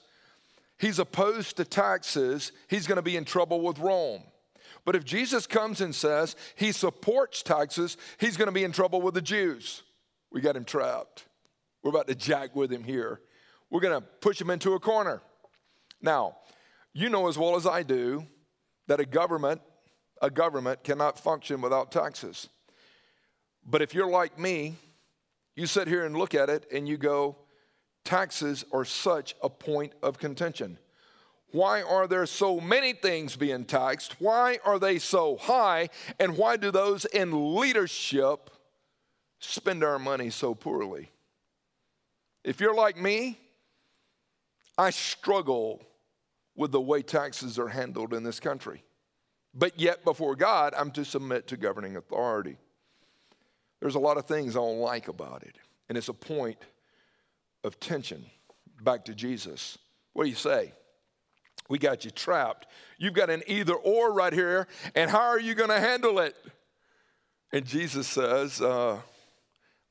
he's 0.79 0.99
opposed 0.99 1.59
to 1.59 1.67
taxes, 1.67 2.53
he's 2.69 2.87
going 2.87 2.97
to 2.97 3.03
be 3.03 3.19
in 3.19 3.27
trouble 3.27 3.61
with 3.61 3.79
Rome. 3.79 4.23
But 4.87 4.97
if 4.97 5.05
Jesus 5.05 5.47
comes 5.47 5.83
and 5.83 5.95
says 5.95 6.37
he 6.55 6.73
supports 6.73 7.43
taxes, 7.43 7.99
he's 8.19 8.39
going 8.39 8.49
to 8.49 8.53
be 8.53 8.65
in 8.65 8.73
trouble 8.73 9.03
with 9.03 9.13
the 9.13 9.21
Jews. 9.21 9.83
We 10.33 10.41
got 10.41 10.57
him 10.57 10.65
trapped. 10.65 11.27
We're 11.83 11.91
about 11.91 12.09
to 12.09 12.15
jack 12.15 12.57
with 12.57 12.73
him 12.73 12.83
here. 12.83 13.21
We're 13.71 13.81
going 13.81 14.01
to 14.01 14.07
push 14.21 14.39
them 14.39 14.51
into 14.51 14.75
a 14.75 14.81
corner. 14.81 15.21
Now, 16.01 16.37
you 16.93 17.09
know 17.09 17.29
as 17.29 17.37
well 17.37 17.57
as 17.57 17.67
I 17.67 17.83
do 17.83 18.27
that 18.87 19.01
a 19.01 19.07
government 19.07 19.61
a 20.23 20.31
government 20.31 20.83
cannot 20.83 21.19
function 21.19 21.61
without 21.61 21.93
taxes. 21.93 22.49
But 23.65 23.83
if 23.83 23.95
you're 23.95 24.11
like 24.11 24.39
me, 24.39 24.77
you 25.55 25.67
sit 25.67 25.89
here 25.89 26.05
and 26.05 26.17
look 26.17 26.35
at 26.35 26.49
it 26.49 26.67
and 26.73 26.89
you 26.89 26.97
go, 26.97 27.37
taxes 28.05 28.65
are 28.73 28.85
such 28.85 29.35
a 29.43 29.51
point 29.51 29.93
of 30.03 30.19
contention. 30.19 30.79
Why 31.53 31.83
are 31.83 32.07
there 32.07 32.27
so 32.27 32.61
many 32.61 32.93
things 32.93 33.37
being 33.37 33.65
taxed? 33.65 34.21
Why 34.21 34.59
are 34.65 34.79
they 34.79 34.99
so 34.99 35.37
high? 35.37 35.89
And 36.19 36.37
why 36.37 36.57
do 36.57 36.71
those 36.71 37.05
in 37.07 37.57
leadership 37.57 38.51
spend 39.41 39.83
our 39.85 39.99
money 39.99 40.31
so 40.31 40.55
poorly? 40.55 41.11
If 42.45 42.61
you're 42.61 42.75
like 42.75 42.97
me, 42.97 43.39
I 44.79 44.91
struggle 44.91 45.83
with 46.55 46.73
the 46.73 46.81
way 46.81 47.03
taxes 47.03 47.59
are 47.59 47.69
handled 47.69 48.13
in 48.13 48.23
this 48.23 48.41
country. 48.41 48.83
But 49.55 49.79
yet, 49.79 50.05
before 50.05 50.37
God, 50.37 50.75
I'm 50.77 50.91
to 50.93 51.05
submit 51.05 51.47
to 51.49 51.57
governing 51.57 51.97
authority. 51.97 52.59
There's 53.81 53.95
a 53.95 54.01
lot 54.01 54.17
of 54.19 54.27
things 54.27 54.57
I 54.57 54.61
don't 54.61 54.79
like 54.79 55.09
about 55.09 55.43
it, 55.43 55.57
and 55.89 55.97
it's 55.97 56.09
a 56.09 56.15
point 56.15 56.59
of 57.65 57.81
tension. 57.81 58.25
Back 58.83 59.07
to 59.07 59.15
Jesus. 59.15 59.79
What 60.13 60.25
do 60.25 60.31
you 60.31 60.37
say? 60.37 60.73
We 61.69 61.79
got 61.79 62.05
you 62.05 62.11
trapped. 62.11 62.67
You've 62.99 63.15
got 63.15 63.31
an 63.31 63.43
either 63.47 63.75
or 63.75 64.13
right 64.13 64.33
here, 64.33 64.69
and 64.95 65.11
how 65.11 65.23
are 65.23 65.41
you 65.41 65.55
going 65.55 65.71
to 65.71 65.81
handle 65.81 66.19
it? 66.21 66.37
And 67.53 67.65
Jesus 67.65 68.07
says, 68.07 68.61
uh, 68.61 69.01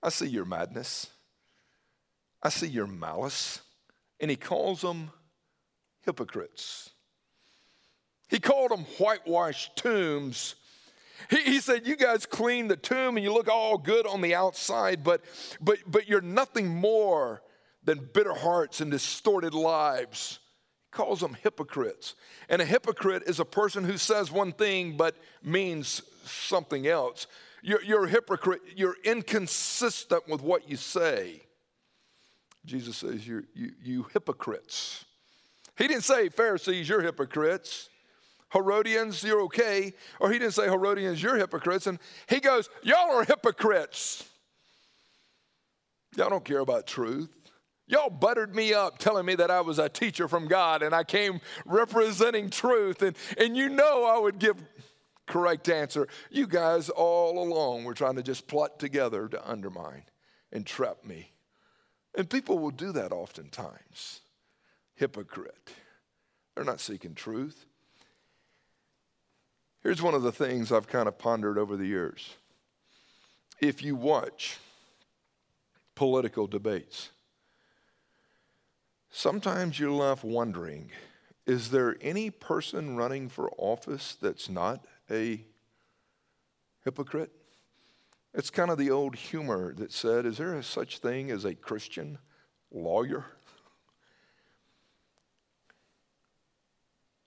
I 0.02 0.10
see 0.10 0.28
your 0.28 0.46
madness, 0.46 1.08
I 2.44 2.50
see 2.50 2.68
your 2.68 2.88
malice. 2.88 3.62
And 4.20 4.30
he 4.32 4.38
calls 4.38 4.82
them 4.82 5.12
hypocrites. 6.06 6.92
He 8.30 8.40
called 8.40 8.72
them 8.72 8.86
whitewashed 8.98 9.76
tombs. 9.76 10.56
He, 11.30 11.42
he, 11.44 11.60
said, 11.60 11.88
You 11.88 11.96
guys 11.96 12.26
clean 12.26 12.68
the 12.68 12.76
tomb 12.76 13.18
and 13.18 13.24
you 13.24 13.34
look 13.34 13.48
all 13.48 13.78
good 13.78 14.06
on 14.08 14.22
the 14.22 14.36
outside, 14.36 15.04
but, 15.04 15.22
but, 15.62 15.80
but 15.88 16.08
you're 16.08 16.22
nothing 16.22 16.68
more 16.68 17.42
than 17.84 18.10
bitter 18.14 18.34
hearts 18.34 18.82
and 18.82 18.92
distorted 18.92 19.54
lives. 19.54 20.40
He 20.86 20.98
calls 20.98 21.20
them 21.20 21.38
hypocrites. 21.42 22.16
And 22.50 22.62
a 22.62 22.66
hypocrite 22.66 23.24
is 23.28 23.40
a 23.40 23.46
person 23.46 23.84
who 23.84 23.98
says 23.98 24.32
one 24.32 24.52
thing 24.52 24.98
but 24.98 25.16
means 25.44 26.02
something 26.26 26.88
else. 26.88 27.28
You're, 27.62 27.84
you're 27.84 28.06
a 28.06 28.10
hypocrite, 28.10 28.62
you're 28.76 28.98
inconsistent 29.04 30.28
with 30.28 30.42
what 30.42 30.70
you 30.70 30.78
say. 30.78 31.45
Jesus 32.66 32.98
says, 32.98 33.28
you 33.28 33.46
you, 33.54 33.72
you 33.82 34.04
hypocrites. 34.14 35.06
He 35.78 35.88
didn't 35.88 36.04
say, 36.04 36.30
Pharisees, 36.30 36.88
you're 36.88 37.02
hypocrites. 37.02 37.90
Herodians, 38.52 39.24
you're 39.24 39.42
okay. 39.42 39.94
Or 40.20 40.32
he 40.32 40.40
didn't 40.40 40.54
say, 40.54 40.64
Herodians, 40.66 41.22
you're 41.22 41.36
hypocrites. 41.36 41.88
And 41.88 42.00
he 42.30 42.40
goes, 42.40 42.70
Y'all 42.84 43.12
are 43.12 43.26
hypocrites. 43.26 44.24
Y'all 46.16 46.30
don't 46.30 46.46
care 46.46 46.60
about 46.60 46.88
truth. 46.88 47.30
Y'all 47.88 48.10
buttered 48.10 48.56
me 48.56 48.74
up 48.74 48.98
telling 48.98 49.26
me 49.26 49.36
that 49.36 49.52
I 49.52 49.62
was 49.62 49.78
a 49.78 49.90
teacher 49.90 50.28
from 50.28 50.48
God 50.48 50.82
and 50.82 50.96
I 50.96 51.04
came 51.04 51.40
representing 51.66 52.50
truth. 52.50 53.02
And, 53.02 53.16
and 53.38 53.56
you 53.56 53.70
know 53.70 54.06
I 54.06 54.18
would 54.18 54.40
give 54.40 54.58
correct 55.28 55.70
answer. 55.70 56.08
You 56.32 56.48
guys 56.48 56.90
all 56.90 57.44
along 57.44 57.84
were 57.84 57.94
trying 57.94 58.16
to 58.16 58.24
just 58.24 58.48
plot 58.48 58.80
together 58.80 59.28
to 59.28 59.50
undermine 59.50 60.04
and 60.52 60.66
trap 60.66 61.04
me. 61.04 61.35
And 62.16 62.30
people 62.30 62.60
will 62.60 62.72
do 62.72 62.92
that 62.94 63.12
oftentimes. 63.12 64.22
Hypocrite. 64.96 65.72
They're 66.56 66.64
not 66.64 66.80
seeking 66.80 67.14
truth. 67.14 67.66
Here's 69.84 70.02
one 70.02 70.16
of 70.16 70.24
the 70.24 70.32
things 70.32 70.72
I've 70.72 70.88
kind 70.88 71.08
of 71.08 71.20
pondered 71.20 71.58
over 71.58 71.76
the 71.76 71.86
years. 71.86 72.36
If 73.60 73.84
you 73.84 73.96
watch 73.96 74.58
political 75.94 76.48
debates, 76.48 77.10
sometimes 79.12 79.80
you're 79.80 79.92
left 79.92 80.24
wondering 80.24 80.92
is 81.46 81.70
there 81.70 81.96
any 82.02 82.32
person 82.32 82.98
running 82.98 83.30
for 83.30 83.52
office 83.58 84.18
that's 84.20 84.50
not 84.50 84.86
a 85.12 85.42
hypocrite? 86.84 87.32
It's 88.38 88.50
kind 88.50 88.70
of 88.70 88.78
the 88.78 88.92
old 88.92 89.16
humor 89.16 89.74
that 89.76 89.94
said, 89.94 90.26
is 90.26 90.38
there 90.38 90.56
a 90.56 90.64
such 90.64 90.98
thing 90.98 91.32
as 91.32 91.46
a 91.46 91.56
Christian 91.56 92.18
lawyer? 92.70 93.26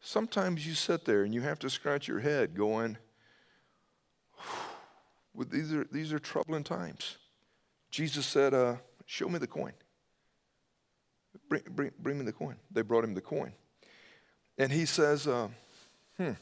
Sometimes 0.01 0.67
you 0.67 0.75
sit 0.75 1.07
there 1.07 1.23
and 1.23 1.33
you 1.33 1.41
have 1.41 1.59
to 1.61 1.71
scratch 1.71 2.09
your 2.09 2.21
head 2.21 2.55
going, 2.55 2.99
these 5.51 5.73
are, 5.73 5.87
these 5.91 6.13
are 6.13 6.19
troubling 6.19 6.65
times. 6.65 7.17
Jesus 7.91 8.27
said, 8.27 8.53
uh, 8.53 8.77
Show 9.07 9.31
me 9.31 9.39
the 9.39 9.47
coin. 9.47 9.73
Bring, 11.49 11.63
bring, 11.71 11.93
bring 11.99 12.19
me 12.19 12.27
the 12.27 12.33
coin. 12.33 12.57
They 12.71 12.83
brought 12.83 13.05
him 13.05 13.15
the 13.15 13.23
coin. 13.23 13.55
And 14.59 14.71
he 14.71 14.85
says, 14.85 15.27
uh, 15.27 15.49
Hmm, 16.19 16.33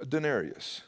a 0.00 0.06
denarius. 0.06 0.82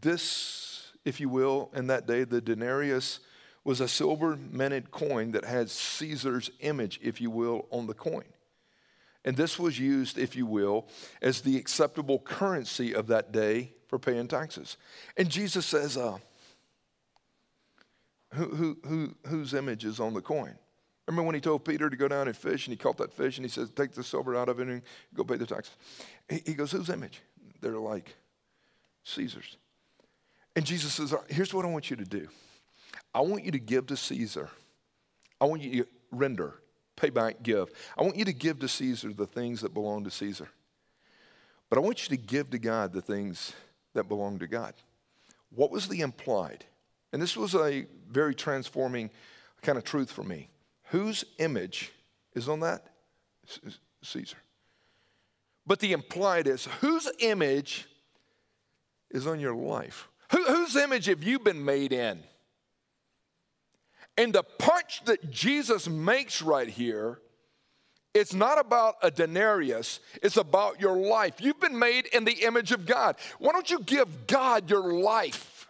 This, 0.00 0.92
if 1.04 1.20
you 1.20 1.28
will, 1.28 1.70
in 1.74 1.86
that 1.88 2.06
day, 2.06 2.24
the 2.24 2.40
denarius 2.40 3.20
was 3.64 3.80
a 3.80 3.88
silver 3.88 4.36
minted 4.36 4.90
coin 4.90 5.32
that 5.32 5.44
had 5.44 5.70
Caesar's 5.70 6.50
image, 6.60 6.98
if 7.02 7.20
you 7.20 7.30
will, 7.30 7.66
on 7.70 7.86
the 7.86 7.94
coin. 7.94 8.24
And 9.24 9.36
this 9.36 9.58
was 9.58 9.78
used, 9.78 10.18
if 10.18 10.34
you 10.34 10.46
will, 10.46 10.88
as 11.20 11.42
the 11.42 11.56
acceptable 11.56 12.18
currency 12.18 12.94
of 12.94 13.06
that 13.08 13.32
day 13.32 13.72
for 13.86 13.98
paying 13.98 14.28
taxes. 14.28 14.76
And 15.16 15.28
Jesus 15.28 15.66
says, 15.66 15.96
uh, 15.96 16.18
who, 18.32 18.46
who, 18.48 18.78
who, 18.86 19.14
whose 19.26 19.52
image 19.52 19.84
is 19.84 20.00
on 20.00 20.14
the 20.14 20.22
coin? 20.22 20.54
Remember 21.06 21.26
when 21.26 21.34
he 21.34 21.40
told 21.40 21.64
Peter 21.64 21.90
to 21.90 21.96
go 21.96 22.08
down 22.08 22.28
and 22.28 22.36
fish 22.36 22.66
and 22.66 22.72
he 22.72 22.76
caught 22.76 22.96
that 22.98 23.12
fish 23.12 23.36
and 23.36 23.44
he 23.44 23.50
says, 23.50 23.70
Take 23.70 23.92
the 23.92 24.04
silver 24.04 24.36
out 24.36 24.48
of 24.48 24.60
it 24.60 24.68
and 24.68 24.82
go 25.12 25.24
pay 25.24 25.36
the 25.36 25.46
taxes? 25.46 25.74
He, 26.28 26.42
he 26.46 26.54
goes, 26.54 26.70
Whose 26.70 26.88
image? 26.88 27.20
They're 27.60 27.72
like, 27.78 28.14
Caesar's. 29.02 29.56
And 30.60 30.66
Jesus 30.66 30.92
says, 30.92 31.14
Here's 31.30 31.54
what 31.54 31.64
I 31.64 31.68
want 31.68 31.88
you 31.88 31.96
to 31.96 32.04
do 32.04 32.28
I 33.14 33.22
want 33.22 33.46
you 33.46 33.50
to 33.50 33.58
give 33.58 33.86
to 33.86 33.96
Caesar. 33.96 34.50
I 35.40 35.46
want 35.46 35.62
you 35.62 35.84
to 35.84 35.88
render, 36.12 36.52
pay 36.96 37.08
back, 37.08 37.42
give. 37.42 37.70
I 37.96 38.02
want 38.02 38.16
you 38.16 38.26
to 38.26 38.32
give 38.34 38.58
to 38.58 38.68
Caesar 38.68 39.10
the 39.14 39.26
things 39.26 39.62
that 39.62 39.72
belong 39.72 40.04
to 40.04 40.10
Caesar. 40.10 40.50
But 41.70 41.78
I 41.78 41.80
want 41.80 42.02
you 42.02 42.14
to 42.14 42.22
give 42.22 42.50
to 42.50 42.58
God 42.58 42.92
the 42.92 43.00
things 43.00 43.54
that 43.94 44.04
belong 44.04 44.38
to 44.40 44.46
God. 44.46 44.74
What 45.48 45.70
was 45.70 45.88
the 45.88 46.02
implied? 46.02 46.66
And 47.10 47.22
this 47.22 47.38
was 47.38 47.54
a 47.54 47.86
very 48.10 48.34
transforming 48.34 49.08
kind 49.62 49.78
of 49.78 49.84
truth 49.84 50.12
for 50.12 50.24
me. 50.24 50.50
Whose 50.90 51.24
image 51.38 51.90
is 52.34 52.50
on 52.50 52.60
that? 52.60 52.84
Caesar. 54.02 54.36
But 55.66 55.78
the 55.78 55.92
implied 55.92 56.46
is 56.46 56.66
whose 56.82 57.10
image 57.20 57.88
is 59.10 59.26
on 59.26 59.40
your 59.40 59.54
life? 59.54 60.09
Who, 60.30 60.44
whose 60.44 60.76
image 60.76 61.06
have 61.06 61.22
you 61.22 61.38
been 61.38 61.64
made 61.64 61.92
in? 61.92 62.22
And 64.16 64.32
the 64.32 64.42
punch 64.42 65.02
that 65.04 65.30
Jesus 65.30 65.88
makes 65.88 66.42
right 66.42 66.68
here, 66.68 67.20
it's 68.12 68.34
not 68.34 68.58
about 68.58 68.96
a 69.02 69.10
denarius, 69.10 70.00
it's 70.22 70.36
about 70.36 70.80
your 70.80 70.96
life. 70.96 71.34
You've 71.40 71.60
been 71.60 71.78
made 71.78 72.06
in 72.06 72.24
the 72.24 72.44
image 72.44 72.72
of 72.72 72.86
God. 72.86 73.16
Why 73.38 73.52
don't 73.52 73.70
you 73.70 73.80
give 73.80 74.26
God 74.26 74.68
your 74.68 74.92
life? 74.92 75.68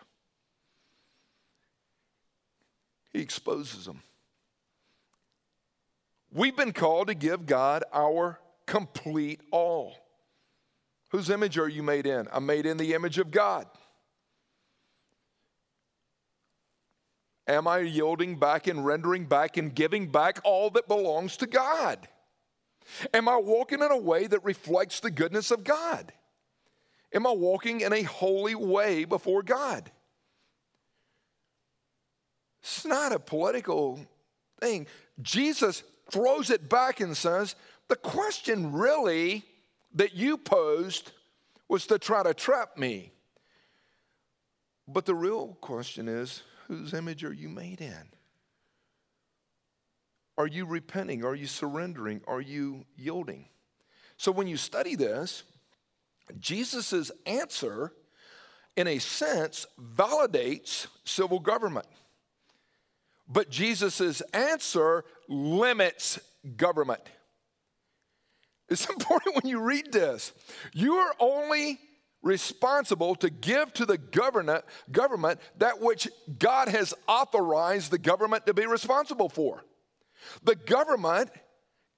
He 3.12 3.20
exposes 3.20 3.86
them. 3.86 4.02
We've 6.32 6.56
been 6.56 6.72
called 6.72 7.08
to 7.08 7.14
give 7.14 7.46
God 7.46 7.82
our 7.92 8.38
complete 8.66 9.40
all. 9.50 9.96
Whose 11.10 11.28
image 11.28 11.58
are 11.58 11.68
you 11.68 11.82
made 11.82 12.06
in? 12.06 12.28
I'm 12.32 12.46
made 12.46 12.66
in 12.66 12.76
the 12.76 12.94
image 12.94 13.18
of 13.18 13.30
God. 13.30 13.66
Am 17.46 17.66
I 17.66 17.78
yielding 17.78 18.38
back 18.38 18.66
and 18.66 18.84
rendering 18.84 19.24
back 19.26 19.56
and 19.56 19.74
giving 19.74 20.10
back 20.10 20.40
all 20.44 20.70
that 20.70 20.88
belongs 20.88 21.36
to 21.38 21.46
God? 21.46 22.08
Am 23.12 23.28
I 23.28 23.36
walking 23.36 23.80
in 23.80 23.90
a 23.90 23.96
way 23.96 24.26
that 24.26 24.44
reflects 24.44 25.00
the 25.00 25.10
goodness 25.10 25.50
of 25.50 25.64
God? 25.64 26.12
Am 27.12 27.26
I 27.26 27.32
walking 27.32 27.80
in 27.80 27.92
a 27.92 28.02
holy 28.02 28.54
way 28.54 29.04
before 29.04 29.42
God? 29.42 29.90
It's 32.62 32.84
not 32.84 33.12
a 33.12 33.18
political 33.18 33.98
thing. 34.60 34.86
Jesus 35.20 35.82
throws 36.10 36.50
it 36.50 36.68
back 36.68 37.00
and 37.00 37.16
says, 37.16 37.56
The 37.88 37.96
question 37.96 38.72
really 38.72 39.44
that 39.94 40.14
you 40.14 40.36
posed 40.36 41.12
was 41.68 41.86
to 41.86 41.98
try 41.98 42.22
to 42.22 42.34
trap 42.34 42.76
me. 42.76 43.12
But 44.86 45.06
the 45.06 45.14
real 45.14 45.56
question 45.60 46.08
is, 46.08 46.42
Whose 46.70 46.94
image 46.94 47.24
are 47.24 47.32
you 47.32 47.48
made 47.48 47.80
in? 47.80 48.12
Are 50.38 50.46
you 50.46 50.64
repenting? 50.64 51.24
Are 51.24 51.34
you 51.34 51.48
surrendering? 51.48 52.20
Are 52.28 52.40
you 52.40 52.84
yielding? 52.96 53.48
So 54.16 54.30
when 54.30 54.46
you 54.46 54.56
study 54.56 54.94
this, 54.94 55.42
Jesus' 56.38 57.10
answer, 57.26 57.92
in 58.76 58.86
a 58.86 59.00
sense, 59.00 59.66
validates 59.96 60.86
civil 61.02 61.40
government. 61.40 61.88
But 63.28 63.50
Jesus' 63.50 64.20
answer 64.32 65.04
limits 65.28 66.20
government. 66.56 67.02
It's 68.68 68.88
important 68.90 69.42
when 69.42 69.50
you 69.50 69.60
read 69.60 69.90
this. 69.90 70.32
You 70.72 70.94
are 70.94 71.14
only 71.18 71.80
responsible 72.22 73.14
to 73.16 73.30
give 73.30 73.72
to 73.74 73.86
the 73.86 73.98
government, 73.98 74.64
government 74.90 75.40
that 75.58 75.80
which 75.80 76.08
God 76.38 76.68
has 76.68 76.94
authorized 77.08 77.90
the 77.90 77.98
government 77.98 78.46
to 78.46 78.54
be 78.54 78.66
responsible 78.66 79.28
for. 79.28 79.64
The 80.42 80.54
government 80.54 81.30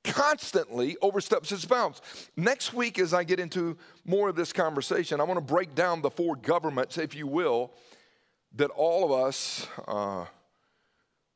constantly 0.05 0.97
oversteps 1.01 1.53
its 1.53 1.65
bounds. 1.65 2.01
Next 2.37 2.73
week, 2.75 2.99
as 2.99 3.15
I 3.15 3.25
get 3.25 3.41
into 3.41 3.77
more 4.05 4.29
of 4.29 4.37
this 4.37 4.53
conversation, 4.53 5.21
I 5.21 5.25
want 5.25 5.39
to 5.39 5.53
break 5.53 5.75
down 5.75 6.03
the 6.03 6.11
four 6.11 6.37
governments, 6.37 6.99
if 6.99 7.15
you 7.15 7.27
will, 7.27 7.73
that 8.55 8.71
all 8.71 9.05
of 9.05 9.27
us 9.27 9.67
uh, 9.87 10.27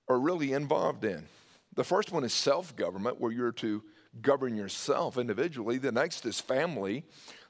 are 0.09 0.19
really 0.19 0.53
involved 0.53 1.05
in. 1.05 1.27
The 1.75 1.85
first 1.85 2.13
one 2.13 2.25
is 2.25 2.33
self 2.33 2.75
government, 2.75 3.21
where 3.21 3.33
you're 3.33 3.53
to 3.53 3.83
govern 4.21 4.57
yourself 4.57 5.19
individually. 5.19 5.79
The 5.79 5.93
next 5.93 6.25
is 6.27 6.41
family. 6.41 7.05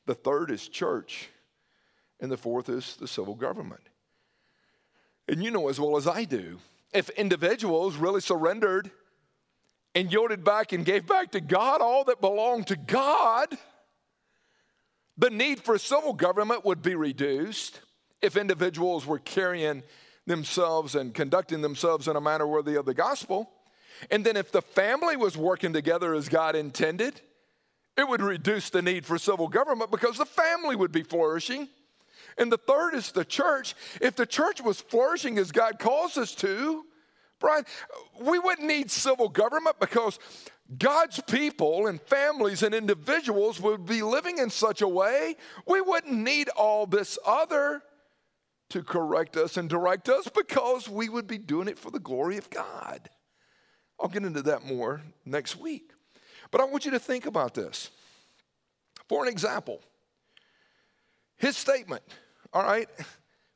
The 0.06 0.14
third 0.14 0.50
is 0.50 0.68
church. 0.68 1.28
And 2.20 2.30
the 2.30 2.36
fourth 2.36 2.68
is 2.68 2.96
the 2.96 3.08
civil 3.08 3.34
government. 3.34 3.88
And 5.28 5.42
you 5.42 5.50
know 5.50 5.68
as 5.68 5.78
well 5.78 5.96
as 5.96 6.06
I 6.06 6.24
do, 6.24 6.58
if 6.94 7.10
individuals 7.10 7.96
really 7.96 8.20
surrendered 8.20 8.90
and 9.94 10.10
yielded 10.10 10.44
back 10.44 10.72
and 10.72 10.84
gave 10.84 11.06
back 11.06 11.32
to 11.32 11.40
God 11.40 11.80
all 11.80 12.04
that 12.04 12.20
belonged 12.20 12.68
to 12.68 12.76
God, 12.76 13.48
the 15.18 15.30
need 15.30 15.60
for 15.60 15.78
civil 15.78 16.12
government 16.12 16.64
would 16.64 16.82
be 16.82 16.94
reduced 16.94 17.80
if 18.22 18.36
individuals 18.36 19.04
were 19.04 19.18
carrying 19.18 19.82
themselves 20.26 20.94
and 20.94 21.14
conducting 21.14 21.60
themselves 21.60 22.08
in 22.08 22.16
a 22.16 22.20
manner 22.20 22.46
worthy 22.46 22.76
of 22.76 22.86
the 22.86 22.94
gospel. 22.94 23.50
And 24.10 24.24
then 24.24 24.36
if 24.36 24.52
the 24.52 24.62
family 24.62 25.16
was 25.16 25.36
working 25.36 25.72
together 25.72 26.14
as 26.14 26.28
God 26.28 26.54
intended, 26.54 27.20
it 27.96 28.08
would 28.08 28.22
reduce 28.22 28.70
the 28.70 28.82
need 28.82 29.06
for 29.06 29.18
civil 29.18 29.48
government 29.48 29.90
because 29.90 30.18
the 30.18 30.26
family 30.26 30.76
would 30.76 30.92
be 30.92 31.02
flourishing. 31.02 31.68
And 32.38 32.52
the 32.52 32.58
third 32.58 32.94
is 32.94 33.12
the 33.12 33.24
church. 33.24 33.74
If 34.00 34.16
the 34.16 34.26
church 34.26 34.60
was 34.60 34.80
flourishing 34.80 35.38
as 35.38 35.52
God 35.52 35.78
calls 35.78 36.18
us 36.18 36.34
to, 36.36 36.84
Brian, 37.38 37.64
we 38.20 38.38
wouldn't 38.38 38.66
need 38.66 38.90
civil 38.90 39.28
government 39.28 39.76
because 39.80 40.18
God's 40.78 41.20
people 41.22 41.86
and 41.86 42.00
families 42.00 42.62
and 42.62 42.74
individuals 42.74 43.60
would 43.60 43.86
be 43.86 44.02
living 44.02 44.38
in 44.38 44.50
such 44.50 44.82
a 44.82 44.88
way 44.88 45.36
we 45.66 45.80
wouldn't 45.80 46.18
need 46.18 46.48
all 46.50 46.86
this 46.86 47.18
other 47.24 47.82
to 48.70 48.82
correct 48.82 49.36
us 49.36 49.56
and 49.56 49.68
direct 49.68 50.08
us 50.08 50.28
because 50.28 50.88
we 50.88 51.08
would 51.08 51.26
be 51.26 51.38
doing 51.38 51.68
it 51.68 51.78
for 51.78 51.90
the 51.90 52.00
glory 52.00 52.36
of 52.36 52.50
God. 52.50 53.08
I'll 54.00 54.08
get 54.08 54.24
into 54.24 54.42
that 54.42 54.64
more 54.64 55.02
next 55.24 55.56
week. 55.56 55.92
But 56.50 56.60
I 56.60 56.64
want 56.64 56.84
you 56.84 56.90
to 56.92 56.98
think 56.98 57.26
about 57.26 57.54
this. 57.54 57.90
For 59.08 59.22
an 59.22 59.28
example, 59.28 59.80
his 61.36 61.56
statement, 61.56 62.02
all 62.52 62.62
right, 62.62 62.88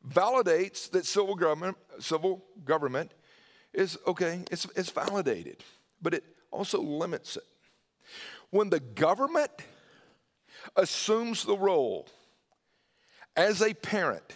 validates 0.08 0.90
that 0.90 1.06
civil 1.06 1.34
government, 1.34 1.76
civil 1.98 2.44
government 2.64 3.12
is 3.72 3.98
okay, 4.06 4.44
it's, 4.50 4.66
it's 4.76 4.90
validated, 4.90 5.62
but 6.02 6.14
it 6.14 6.24
also 6.50 6.80
limits 6.80 7.36
it. 7.36 7.44
When 8.50 8.70
the 8.70 8.80
government 8.80 9.50
assumes 10.76 11.44
the 11.44 11.56
role 11.56 12.08
as 13.36 13.62
a 13.62 13.72
parent 13.74 14.34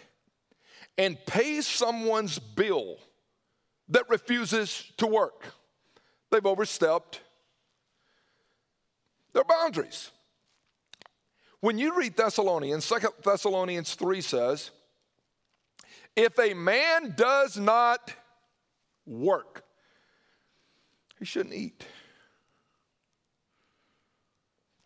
and 0.97 1.19
pays 1.27 1.67
someone's 1.67 2.39
bill 2.39 2.99
that 3.89 4.09
refuses 4.09 4.93
to 4.99 5.07
work, 5.07 5.45
they've 6.31 6.47
overstepped 6.47 7.21
their 9.35 9.45
boundaries. 9.45 10.11
When 11.61 11.77
you 11.77 11.97
read 11.99 12.17
Thessalonians, 12.17 12.89
2 12.89 12.97
Thessalonians 13.23 13.95
3 13.95 14.21
says, 14.21 14.71
if 16.17 16.39
a 16.39 16.55
man 16.55 17.15
does 17.17 17.59
not 17.59 18.13
work, 19.05 19.65
he 21.19 21.25
shouldn't 21.25 21.55
eat. 21.55 21.85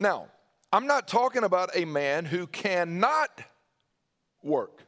Now, 0.00 0.28
I'm 0.72 0.86
not 0.86 1.08
talking 1.08 1.44
about 1.44 1.70
a 1.74 1.84
man 1.84 2.24
who 2.24 2.46
cannot 2.46 3.42
work. 4.42 4.84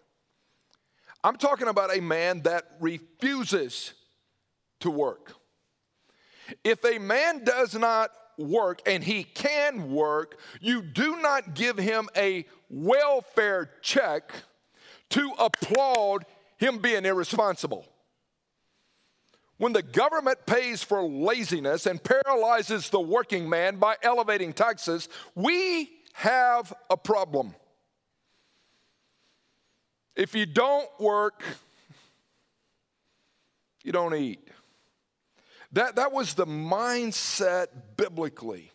I'm 1.23 1.37
talking 1.37 1.69
about 1.69 1.95
a 1.95 2.01
man 2.01 2.43
that 2.43 2.65
refuses 2.81 3.93
to 4.81 4.91
work. 4.91 5.35
If 6.65 6.85
a 6.85 6.99
man 6.99 7.45
does 7.45 7.75
not 7.75 8.11
work 8.41 8.81
and 8.87 9.05
he 9.05 9.25
can 9.25 9.93
work, 9.93 10.39
you 10.61 10.83
do 10.83 11.21
not 11.21 11.55
give 11.55 11.79
him 11.79 12.09
a 12.17 12.47
welfare 12.69 13.71
check 13.83 14.33
to 15.11 15.33
applaud 15.39 16.25
him 16.57 16.79
being 16.79 17.05
irresponsible. 17.05 17.87
When 19.59 19.75
the 19.75 19.83
government 19.83 20.47
pays 20.47 20.83
for 20.83 21.03
laziness 21.03 21.85
and 21.85 22.03
paralyzes 22.03 22.89
the 22.89 23.01
working 23.01 23.49
man 23.49 23.77
by 23.77 23.97
elevating 24.03 24.55
taxes, 24.55 25.09
we 25.35 25.91
have 26.15 26.73
a 26.89 26.97
problem. 26.97 27.55
If 30.17 30.35
you 30.35 30.47
don't 30.47 30.89
work, 30.99 31.43
you 33.85 33.93
don't 33.93 34.15
eat. 34.15 34.49
That, 35.73 35.97
that 35.97 36.13
was 36.13 36.35
the 36.35 36.47
mindset 36.47 37.69
biblically. 37.97 38.73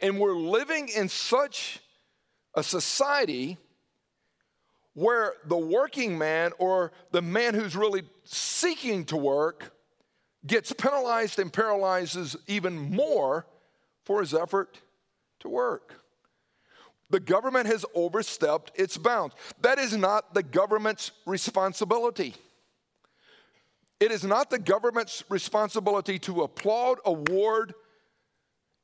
And 0.00 0.18
we're 0.18 0.36
living 0.36 0.88
in 0.88 1.08
such 1.08 1.80
a 2.54 2.62
society 2.62 3.58
where 4.94 5.34
the 5.44 5.58
working 5.58 6.16
man 6.16 6.52
or 6.58 6.90
the 7.12 7.20
man 7.20 7.54
who's 7.54 7.76
really 7.76 8.02
seeking 8.24 9.04
to 9.04 9.16
work 9.16 9.74
gets 10.46 10.72
penalized 10.72 11.38
and 11.38 11.52
paralyzes 11.52 12.34
even 12.46 12.76
more 12.76 13.46
for 14.04 14.20
his 14.20 14.32
effort 14.32 14.80
to 15.40 15.48
work. 15.48 16.02
The 17.10 17.20
government 17.20 17.66
has 17.66 17.84
overstepped 17.94 18.72
its 18.74 18.96
bounds. 18.96 19.34
That 19.60 19.78
is 19.78 19.96
not 19.96 20.34
the 20.34 20.42
government's 20.42 21.12
responsibility. 21.26 22.34
It 23.98 24.12
is 24.12 24.24
not 24.24 24.50
the 24.50 24.58
government's 24.58 25.24
responsibility 25.28 26.18
to 26.20 26.42
applaud, 26.42 26.98
award, 27.04 27.74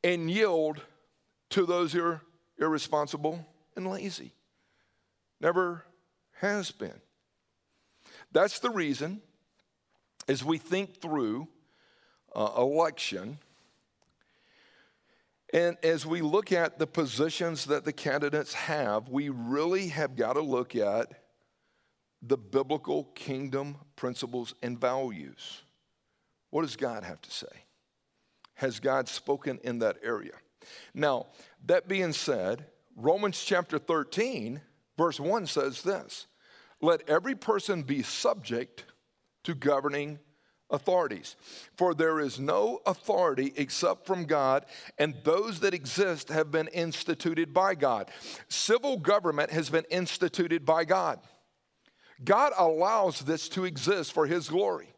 and 0.02 0.30
yield 0.30 0.80
to 1.50 1.66
those 1.66 1.92
who 1.92 2.02
are 2.02 2.22
irresponsible 2.58 3.46
and 3.76 3.86
lazy. 3.86 4.32
Never 5.40 5.84
has 6.40 6.70
been. 6.70 7.00
That's 8.32 8.58
the 8.58 8.70
reason, 8.70 9.20
as 10.28 10.42
we 10.42 10.56
think 10.56 11.00
through 11.00 11.48
uh, 12.34 12.52
election, 12.56 13.38
and 15.52 15.76
as 15.82 16.06
we 16.06 16.22
look 16.22 16.50
at 16.50 16.78
the 16.78 16.86
positions 16.86 17.66
that 17.66 17.84
the 17.84 17.92
candidates 17.92 18.54
have, 18.54 19.10
we 19.10 19.28
really 19.28 19.88
have 19.88 20.16
got 20.16 20.32
to 20.34 20.40
look 20.40 20.74
at 20.74 21.12
the 22.22 22.38
biblical 22.38 23.04
kingdom 23.14 23.76
principles 23.96 24.54
and 24.62 24.80
values. 24.80 25.62
What 26.50 26.62
does 26.62 26.76
God 26.76 27.02
have 27.02 27.20
to 27.22 27.30
say? 27.30 27.64
Has 28.54 28.78
God 28.78 29.08
spoken 29.08 29.58
in 29.64 29.80
that 29.80 29.96
area? 30.02 30.34
Now, 30.94 31.26
that 31.66 31.88
being 31.88 32.12
said, 32.12 32.66
Romans 32.96 33.42
chapter 33.42 33.78
13, 33.78 34.60
verse 34.96 35.18
1 35.18 35.46
says 35.46 35.82
this 35.82 36.26
Let 36.80 37.08
every 37.08 37.34
person 37.34 37.82
be 37.82 38.02
subject 38.02 38.84
to 39.44 39.54
governing 39.54 40.20
authorities. 40.70 41.36
For 41.76 41.94
there 41.94 42.20
is 42.20 42.40
no 42.40 42.80
authority 42.86 43.52
except 43.56 44.06
from 44.06 44.24
God, 44.24 44.64
and 44.98 45.14
those 45.24 45.60
that 45.60 45.74
exist 45.74 46.28
have 46.28 46.50
been 46.50 46.68
instituted 46.68 47.52
by 47.52 47.74
God. 47.74 48.10
Civil 48.48 48.96
government 48.98 49.50
has 49.50 49.70
been 49.70 49.84
instituted 49.90 50.64
by 50.64 50.84
God. 50.84 51.20
God 52.24 52.52
allows 52.56 53.20
this 53.20 53.48
to 53.50 53.64
exist 53.64 54.12
for 54.12 54.26
His 54.26 54.48
glory. 54.48 54.88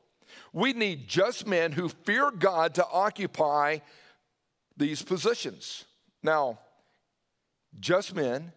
We 0.53 0.73
need 0.73 1.09
just 1.09 1.47
men 1.47 1.73
who 1.73 1.89
fear 1.89 2.31
God 2.31 2.75
to 2.75 2.87
occupy 2.87 3.79
these 4.77 5.03
positions. 5.03 5.85
Now, 6.23 6.59
just 7.81 8.15
men 8.15 8.53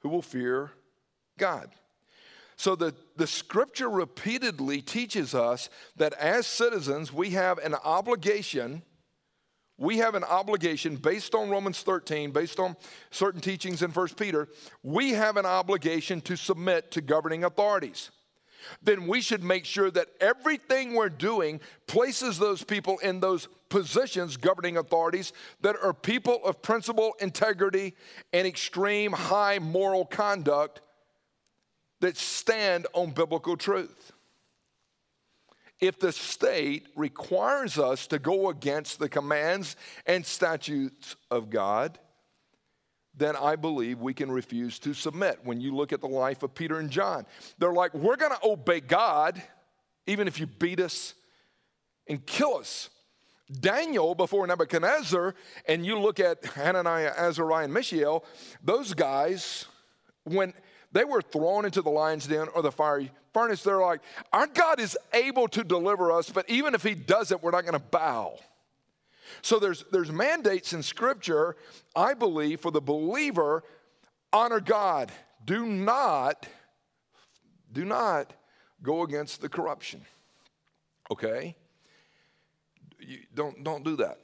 who 0.00 0.08
will 0.08 0.22
fear 0.22 0.72
God. 1.38 1.70
So 2.56 2.76
the, 2.76 2.94
the 3.16 3.26
scripture 3.26 3.90
repeatedly 3.90 4.82
teaches 4.82 5.34
us 5.34 5.68
that 5.96 6.12
as 6.14 6.46
citizens, 6.46 7.12
we 7.12 7.30
have 7.30 7.58
an 7.58 7.74
obligation. 7.74 8.82
We 9.82 9.98
have 9.98 10.14
an 10.14 10.22
obligation 10.22 10.94
based 10.94 11.34
on 11.34 11.50
Romans 11.50 11.82
13, 11.82 12.30
based 12.30 12.60
on 12.60 12.76
certain 13.10 13.40
teachings 13.40 13.82
in 13.82 13.90
1 13.90 14.08
Peter, 14.10 14.48
we 14.84 15.10
have 15.10 15.36
an 15.36 15.44
obligation 15.44 16.20
to 16.20 16.36
submit 16.36 16.92
to 16.92 17.00
governing 17.00 17.42
authorities. 17.42 18.12
Then 18.80 19.08
we 19.08 19.20
should 19.20 19.42
make 19.42 19.64
sure 19.64 19.90
that 19.90 20.06
everything 20.20 20.94
we're 20.94 21.08
doing 21.08 21.58
places 21.88 22.38
those 22.38 22.62
people 22.62 22.98
in 22.98 23.18
those 23.18 23.48
positions, 23.70 24.36
governing 24.36 24.76
authorities, 24.76 25.32
that 25.62 25.74
are 25.82 25.92
people 25.92 26.38
of 26.44 26.62
principle, 26.62 27.16
integrity, 27.18 27.96
and 28.32 28.46
extreme 28.46 29.10
high 29.10 29.58
moral 29.58 30.06
conduct 30.06 30.80
that 31.98 32.16
stand 32.16 32.86
on 32.92 33.10
biblical 33.10 33.56
truth. 33.56 34.12
If 35.82 35.98
the 35.98 36.12
state 36.12 36.86
requires 36.94 37.76
us 37.76 38.06
to 38.06 38.20
go 38.20 38.50
against 38.50 39.00
the 39.00 39.08
commands 39.08 39.74
and 40.06 40.24
statutes 40.24 41.16
of 41.28 41.50
God, 41.50 41.98
then 43.16 43.34
I 43.34 43.56
believe 43.56 43.98
we 43.98 44.14
can 44.14 44.30
refuse 44.30 44.78
to 44.78 44.94
submit. 44.94 45.40
When 45.42 45.60
you 45.60 45.74
look 45.74 45.92
at 45.92 46.00
the 46.00 46.06
life 46.06 46.44
of 46.44 46.54
Peter 46.54 46.78
and 46.78 46.88
John, 46.88 47.26
they're 47.58 47.72
like, 47.72 47.92
we're 47.94 48.14
gonna 48.14 48.38
obey 48.44 48.78
God 48.78 49.42
even 50.06 50.28
if 50.28 50.38
you 50.38 50.46
beat 50.46 50.78
us 50.78 51.14
and 52.08 52.24
kill 52.24 52.58
us. 52.58 52.88
Daniel 53.60 54.14
before 54.14 54.46
Nebuchadnezzar, 54.46 55.34
and 55.66 55.84
you 55.84 55.98
look 55.98 56.20
at 56.20 56.44
Hananiah, 56.44 57.12
Azariah, 57.16 57.64
and 57.64 57.74
Mishael, 57.74 58.24
those 58.62 58.94
guys, 58.94 59.66
when 60.22 60.54
they 60.92 61.04
were 61.04 61.22
thrown 61.22 61.64
into 61.64 61.82
the 61.82 61.90
lion's 61.90 62.26
den 62.26 62.48
or 62.54 62.62
the 62.62 62.72
fiery 62.72 63.10
furnace. 63.32 63.62
They're 63.62 63.80
like, 63.80 64.00
Our 64.32 64.46
God 64.46 64.80
is 64.80 64.96
able 65.12 65.48
to 65.48 65.64
deliver 65.64 66.12
us, 66.12 66.30
but 66.30 66.48
even 66.48 66.74
if 66.74 66.82
He 66.82 66.94
doesn't, 66.94 67.42
we're 67.42 67.50
not 67.50 67.62
going 67.62 67.72
to 67.72 67.78
bow. 67.78 68.38
So 69.40 69.58
there's, 69.58 69.84
there's 69.90 70.12
mandates 70.12 70.72
in 70.72 70.82
Scripture, 70.82 71.56
I 71.96 72.14
believe, 72.14 72.60
for 72.60 72.70
the 72.70 72.80
believer 72.80 73.64
honor 74.32 74.60
God. 74.60 75.10
Do 75.44 75.66
not, 75.66 76.46
do 77.72 77.84
not 77.84 78.32
go 78.82 79.02
against 79.02 79.40
the 79.40 79.48
corruption. 79.48 80.02
Okay? 81.10 81.56
You 83.00 83.18
don't, 83.34 83.64
don't 83.64 83.84
do 83.84 83.96
that. 83.96 84.18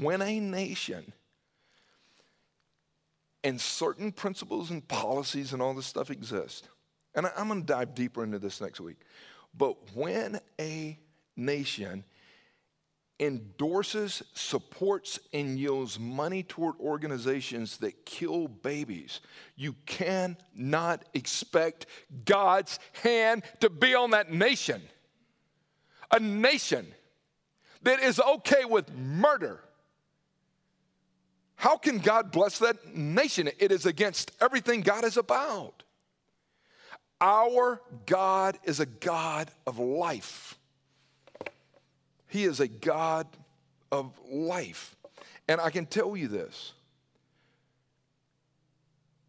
When 0.00 0.20
a 0.20 0.40
nation 0.40 1.12
and 3.46 3.60
certain 3.60 4.10
principles 4.10 4.72
and 4.72 4.86
policies 4.88 5.52
and 5.52 5.62
all 5.62 5.72
this 5.72 5.86
stuff 5.86 6.10
exist. 6.10 6.68
And 7.14 7.30
I'm 7.36 7.46
going 7.46 7.60
to 7.60 7.66
dive 7.66 7.94
deeper 7.94 8.24
into 8.24 8.40
this 8.40 8.60
next 8.60 8.80
week. 8.80 8.96
But 9.56 9.76
when 9.94 10.40
a 10.60 10.98
nation 11.36 12.02
endorses, 13.20 14.24
supports, 14.34 15.20
and 15.32 15.60
yields 15.60 15.96
money 15.96 16.42
toward 16.42 16.74
organizations 16.80 17.76
that 17.76 18.04
kill 18.04 18.48
babies, 18.48 19.20
you 19.54 19.76
cannot 19.86 21.04
expect 21.14 21.86
God's 22.24 22.80
hand 23.04 23.44
to 23.60 23.70
be 23.70 23.94
on 23.94 24.10
that 24.10 24.32
nation. 24.32 24.82
A 26.10 26.18
nation 26.18 26.84
that 27.82 28.00
is 28.00 28.18
okay 28.18 28.64
with 28.64 28.92
murder 28.92 29.60
how 31.66 31.76
can 31.76 31.98
God 31.98 32.30
bless 32.30 32.60
that 32.60 32.94
nation? 32.94 33.50
It 33.58 33.72
is 33.72 33.86
against 33.86 34.30
everything 34.40 34.82
God 34.82 35.02
is 35.02 35.16
about. 35.16 35.82
Our 37.20 37.82
God 38.06 38.56
is 38.62 38.78
a 38.78 38.86
God 38.86 39.50
of 39.66 39.80
life. 39.80 40.56
He 42.28 42.44
is 42.44 42.60
a 42.60 42.68
God 42.68 43.26
of 43.90 44.16
life. 44.30 44.94
And 45.48 45.60
I 45.60 45.70
can 45.70 45.86
tell 45.86 46.16
you 46.16 46.28
this 46.28 46.72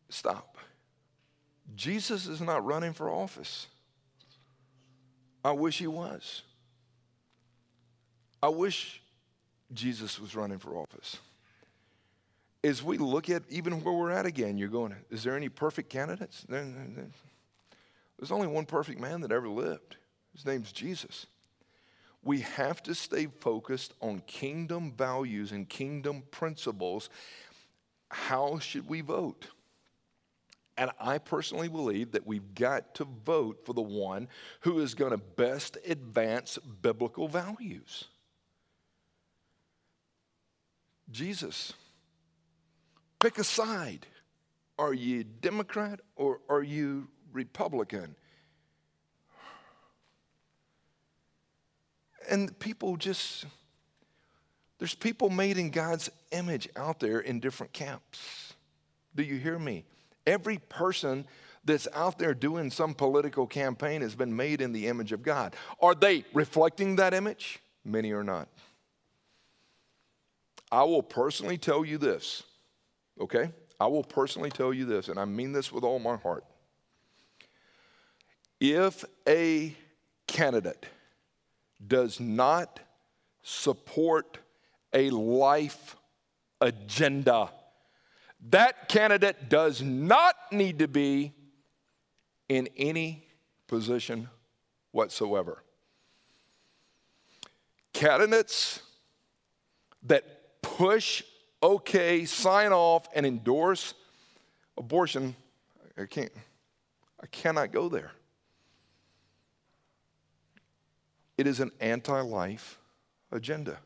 stop. 0.09 0.59
Jesus 1.75 2.27
is 2.27 2.39
not 2.39 2.63
running 2.63 2.93
for 2.93 3.09
office. 3.09 3.65
I 5.43 5.53
wish 5.53 5.79
he 5.79 5.88
was. 5.88 6.43
I 8.43 8.49
wish 8.49 9.01
Jesus 9.73 10.19
was 10.19 10.35
running 10.35 10.59
for 10.59 10.77
office 10.77 11.17
as 12.68 12.84
we 12.84 12.97
look 12.97 13.30
at 13.30 13.43
even 13.49 13.84
where 13.84 13.93
we're 13.93 14.11
at 14.11 14.26
again, 14.26 14.57
you're 14.57 14.68
going, 14.68 14.95
is 15.09 15.24
there 15.24 15.36
any 15.36 15.49
perfect 15.49 15.89
candidates? 15.89 16.45
There's 16.47 18.32
only 18.32 18.47
one 18.47 18.65
perfect 18.65 18.99
man 18.99 19.22
that 19.22 19.32
ever 19.32 19.47
lived. 19.47 19.95
His 20.34 20.45
name's 20.45 20.72
Jesus. 20.72 21.28
We 22.24 22.41
have 22.41 22.84
to 22.84 22.93
stay 22.93 23.28
focused 23.28 23.93
on 24.01 24.22
kingdom 24.28 24.91
values 24.91 25.51
and 25.51 25.70
kingdom 25.70 26.24
principles. 26.32 27.09
How 28.09 28.59
should 28.59 28.88
we 28.88 29.01
vote? 29.01 29.47
And 30.78 30.91
I 30.99 31.18
personally 31.18 31.70
believe 31.70 32.11
that 32.11 32.28
we've 32.28 32.53
got 32.53 32.93
to 32.95 33.05
vote 33.26 33.65
for 33.65 33.74
the 33.74 33.82
one 33.82 34.28
who 34.61 34.80
is 34.80 34.93
going 34.93 35.11
to 35.11 35.18
best 35.18 35.78
advance 35.88 36.59
biblical 36.82 37.28
values 37.28 38.05
Jesus. 41.09 41.74
Pick 43.20 43.38
a 43.38 43.43
side. 43.43 44.05
Are 44.80 44.93
you 44.93 45.24
Democrat 45.24 45.99
or 46.15 46.39
are 46.49 46.61
you 46.61 47.07
Republican? 47.34 48.15
And 52.30 52.57
people 52.59 52.97
just, 52.97 53.45
there's 54.78 54.93
people 54.93 55.30
made 55.30 55.57
in 55.57 55.72
God's 55.72 56.09
image 56.32 56.68
out 56.76 56.99
there 56.99 57.20
in 57.20 57.39
different 57.39 57.74
camps. 57.74 58.53
Do 59.15 59.24
you 59.24 59.38
hear 59.38 59.57
me? 59.57 59.86
Every 60.28 60.57
person 60.70 61.26
that's 61.63 61.88
out 61.93 62.20
there 62.20 62.34
doing 62.34 62.70
some 62.70 62.93
political 62.93 63.47
campaign 63.47 64.01
has 64.01 64.13
been 64.13 64.36
made 64.36 64.61
in 64.61 64.74
the 64.74 64.88
image 64.88 65.11
of 65.11 65.24
God. 65.24 65.55
Are 65.82 65.95
they 65.95 66.26
reflecting 66.34 66.97
that 66.97 67.13
image? 67.13 67.59
Many 67.84 68.11
are 68.11 68.24
not. 68.24 68.47
I 70.72 70.84
will 70.84 71.03
personally 71.03 71.57
tell 71.57 71.86
you 71.86 71.97
this 71.97 72.43
okay? 73.20 73.51
I 73.80 73.88
will 73.88 74.03
personally 74.03 74.49
tell 74.49 74.74
you 74.74 74.86
this, 74.86 75.07
and 75.07 75.20
I 75.20 75.26
mean 75.26 75.51
this 75.51 75.72
with 75.72 75.84
all 75.84 75.99
my 75.99 76.15
heart. 76.18 76.43
If 78.59 79.05
a 79.28 79.76
candidate 80.26 80.86
does 81.86 82.20
not 82.20 82.80
support 83.43 84.39
a 84.93 85.09
life 85.11 85.95
agenda, 86.59 87.51
that 88.49 88.89
candidate 88.89 89.49
does 89.49 89.82
not 89.82 90.36
need 90.51 90.80
to 90.80 90.88
be 90.88 91.34
in 92.49 92.68
any 92.78 93.28
position 93.68 94.30
whatsoever. 94.91 95.63
Candidates 97.93 98.82
that 100.03 100.61
push, 100.61 101.24
okay, 101.62 102.26
sign 102.26 102.72
off, 102.72 103.08
and 103.14 103.26
endorse 103.26 103.93
abortion, 104.78 105.36
I 105.97 106.05
can't, 106.05 106.32
I 107.22 107.28
cannot 107.28 107.72
go 107.72 107.89
there. 107.89 108.12
It 111.38 111.47
is 111.47 111.60
an 111.60 111.72
anti 111.80 112.20
life 112.22 112.80
agenda. 113.32 113.78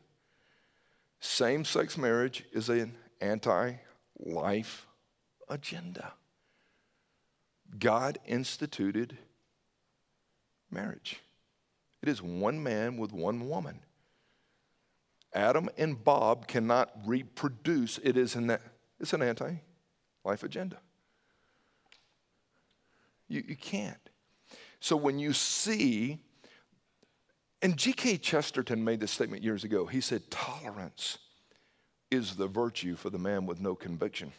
Same 1.20 1.64
sex 1.64 1.96
marriage 1.96 2.44
is 2.52 2.68
an 2.68 2.94
anti 3.20 3.74
life 4.18 4.86
agenda. 5.48 6.12
God 7.78 8.18
instituted 8.26 9.16
marriage. 10.70 11.20
It 12.02 12.08
is 12.08 12.20
one 12.20 12.62
man 12.62 12.96
with 12.96 13.12
one 13.12 13.48
woman. 13.48 13.80
Adam 15.34 15.68
and 15.78 16.02
Bob 16.02 16.46
cannot 16.46 16.90
reproduce. 17.06 17.98
It 17.98 18.16
is 18.16 18.34
an, 18.34 18.56
it's 19.00 19.12
an 19.12 19.22
anti 19.22 19.54
life 20.24 20.42
agenda. 20.42 20.78
You, 23.28 23.42
you 23.46 23.56
can't. 23.56 23.96
So 24.80 24.96
when 24.96 25.18
you 25.18 25.32
see, 25.32 26.18
and 27.62 27.76
G.K. 27.76 28.18
Chesterton 28.18 28.84
made 28.84 29.00
this 29.00 29.10
statement 29.10 29.42
years 29.42 29.64
ago, 29.64 29.86
he 29.86 30.00
said, 30.00 30.30
tolerance 30.30 31.18
is 32.10 32.36
the 32.36 32.48
virtue 32.48 32.94
for 32.94 33.08
the 33.08 33.18
man 33.18 33.46
with 33.46 33.60
no 33.60 33.74
conviction. 33.74 34.32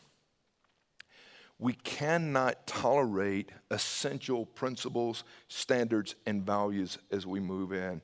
We 1.57 1.73
cannot 1.73 2.67
tolerate 2.67 3.51
essential 3.71 4.45
principles, 4.45 5.23
standards, 5.47 6.15
and 6.25 6.45
values 6.45 6.97
as 7.09 7.25
we 7.25 7.39
move 7.39 7.71
in 7.71 8.01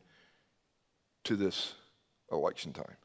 to 1.25 1.35
this 1.35 1.75
election 2.31 2.73
time. 2.73 2.97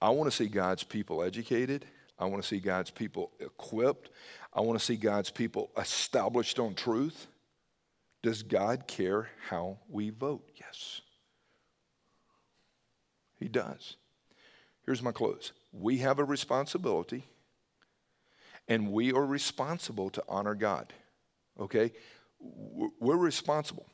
I 0.00 0.10
want 0.10 0.30
to 0.30 0.36
see 0.36 0.46
God's 0.46 0.82
people 0.82 1.22
educated. 1.22 1.84
I 2.18 2.26
want 2.26 2.42
to 2.42 2.48
see 2.48 2.58
God's 2.58 2.90
people 2.90 3.32
equipped. 3.40 4.10
I 4.52 4.60
want 4.60 4.78
to 4.78 4.84
see 4.84 4.96
God's 4.96 5.30
people 5.30 5.70
established 5.76 6.58
on 6.58 6.74
truth. 6.74 7.26
Does 8.22 8.42
God 8.42 8.86
care 8.86 9.28
how 9.48 9.78
we 9.88 10.10
vote? 10.10 10.46
Yes. 10.56 11.00
He 13.38 13.48
does. 13.48 13.96
Here's 14.84 15.02
my 15.02 15.12
close. 15.12 15.52
We 15.72 15.98
have 15.98 16.18
a 16.18 16.24
responsibility, 16.24 17.24
and 18.68 18.92
we 18.92 19.12
are 19.12 19.24
responsible 19.24 20.10
to 20.10 20.22
honor 20.28 20.54
God. 20.54 20.92
Okay? 21.58 21.92
We're 22.38 23.16
responsible. 23.16 23.86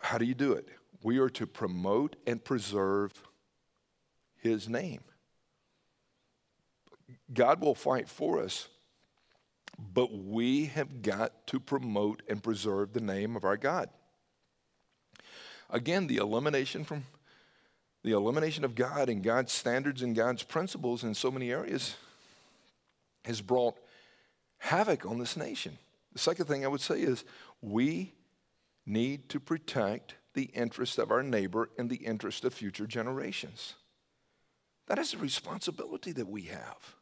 How 0.00 0.18
do 0.18 0.24
you 0.24 0.34
do 0.34 0.52
it? 0.52 0.68
We 1.02 1.18
are 1.18 1.30
to 1.30 1.46
promote 1.46 2.16
and 2.26 2.42
preserve 2.42 3.12
His 4.36 4.68
name. 4.68 5.00
God 7.32 7.60
will 7.60 7.74
fight 7.74 8.08
for 8.08 8.42
us, 8.42 8.68
but 9.78 10.12
we 10.12 10.66
have 10.66 11.02
got 11.02 11.46
to 11.48 11.60
promote 11.60 12.22
and 12.28 12.42
preserve 12.42 12.92
the 12.92 13.00
name 13.00 13.36
of 13.36 13.44
our 13.44 13.56
God. 13.56 13.90
Again, 15.70 16.06
the 16.06 16.18
elimination 16.18 16.84
from 16.84 17.04
the 18.02 18.12
elimination 18.12 18.64
of 18.64 18.74
God 18.74 19.08
and 19.08 19.22
God's 19.22 19.52
standards 19.52 20.02
and 20.02 20.14
God's 20.14 20.42
principles 20.42 21.02
in 21.02 21.14
so 21.14 21.30
many 21.30 21.50
areas 21.50 21.96
has 23.24 23.40
brought 23.40 23.76
havoc 24.58 25.06
on 25.06 25.18
this 25.18 25.36
nation. 25.36 25.78
The 26.12 26.18
second 26.18 26.44
thing 26.44 26.64
I 26.64 26.68
would 26.68 26.82
say 26.82 27.00
is 27.00 27.24
we 27.62 28.12
need 28.84 29.30
to 29.30 29.40
protect 29.40 30.14
the 30.34 30.44
interest 30.44 30.98
of 30.98 31.10
our 31.10 31.22
neighbor 31.22 31.70
and 31.78 31.88
the 31.88 31.96
interest 31.96 32.44
of 32.44 32.52
future 32.52 32.86
generations. 32.86 33.74
That 34.86 34.98
is 34.98 35.14
a 35.14 35.18
responsibility 35.18 36.12
that 36.12 36.28
we 36.28 36.42
have. 36.42 36.96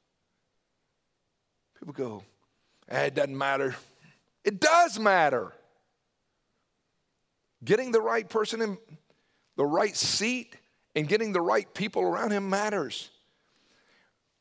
People 1.78 1.94
go, 1.94 2.22
eh, 2.88 3.06
it 3.06 3.14
doesn't 3.14 3.36
matter. 3.36 3.74
It 4.44 4.60
does 4.60 4.98
matter. 4.98 5.52
Getting 7.64 7.92
the 7.92 8.00
right 8.00 8.28
person 8.28 8.60
in 8.60 8.78
the 9.56 9.64
right 9.64 9.96
seat 9.96 10.56
and 10.94 11.08
getting 11.08 11.32
the 11.32 11.40
right 11.40 11.72
people 11.74 12.02
around 12.02 12.32
him 12.32 12.50
matters. 12.50 13.10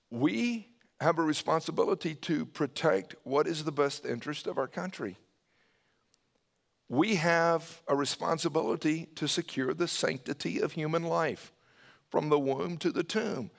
We 0.09 0.67
have 0.99 1.17
a 1.17 1.23
responsibility 1.23 2.15
to 2.15 2.45
protect 2.45 3.15
what 3.23 3.47
is 3.47 3.63
the 3.63 3.71
best 3.71 4.05
interest 4.05 4.45
of 4.47 4.57
our 4.57 4.67
country. 4.67 5.17
We 6.91 7.15
have 7.15 7.81
a 7.87 7.95
responsibility 7.95 9.07
to 9.15 9.25
secure 9.25 9.73
the 9.73 9.87
sanctity 9.87 10.59
of 10.59 10.73
human 10.73 11.03
life 11.03 11.53
from 12.09 12.27
the 12.27 12.37
womb 12.37 12.75
to 12.79 12.91
the 12.91 13.01
tomb. 13.01 13.49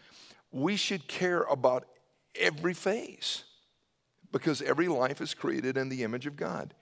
We 0.50 0.76
should 0.76 1.08
care 1.08 1.44
about 1.44 1.86
every 2.38 2.74
phase 2.74 3.44
because 4.32 4.60
every 4.60 4.86
life 4.86 5.22
is 5.22 5.32
created 5.32 5.78
in 5.78 5.88
the 5.88 6.02
image 6.02 6.26
of 6.26 6.36
God. 6.36 6.74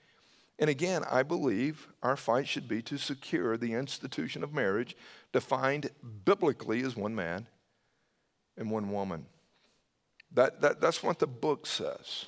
And 0.59 0.68
again, 0.68 1.05
I 1.09 1.22
believe 1.22 1.86
our 2.03 2.16
fight 2.16 2.48
should 2.48 2.66
be 2.66 2.82
to 2.82 2.98
secure 2.98 3.57
the 3.57 3.74
institution 3.74 4.42
of 4.42 4.53
marriage 4.53 4.96
defined 5.32 5.90
biblically 6.24 6.82
as 6.82 6.96
one 6.96 7.14
man 7.14 7.46
and 8.57 8.72
one 8.72 8.90
woman. 8.90 9.26
That, 10.32 10.61
that, 10.62 10.80
that's 10.80 11.01
what 11.01 11.20
the 11.20 11.28
book 11.28 11.64
says. 11.64 12.26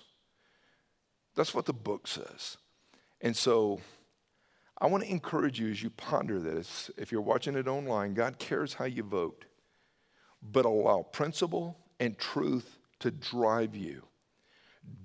That's 1.34 1.52
what 1.52 1.66
the 1.66 1.72
book 1.72 2.06
says. 2.06 2.56
And 3.20 3.36
so 3.36 3.80
I 4.82 4.86
want 4.86 5.04
to 5.04 5.10
encourage 5.10 5.60
you 5.60 5.70
as 5.70 5.80
you 5.80 5.90
ponder 5.90 6.40
this. 6.40 6.90
If 6.98 7.12
you're 7.12 7.20
watching 7.20 7.54
it 7.54 7.68
online, 7.68 8.14
God 8.14 8.40
cares 8.40 8.74
how 8.74 8.86
you 8.86 9.04
vote, 9.04 9.44
but 10.42 10.64
allow 10.64 11.02
principle 11.02 11.78
and 12.00 12.18
truth 12.18 12.80
to 12.98 13.12
drive 13.12 13.76
you. 13.76 14.02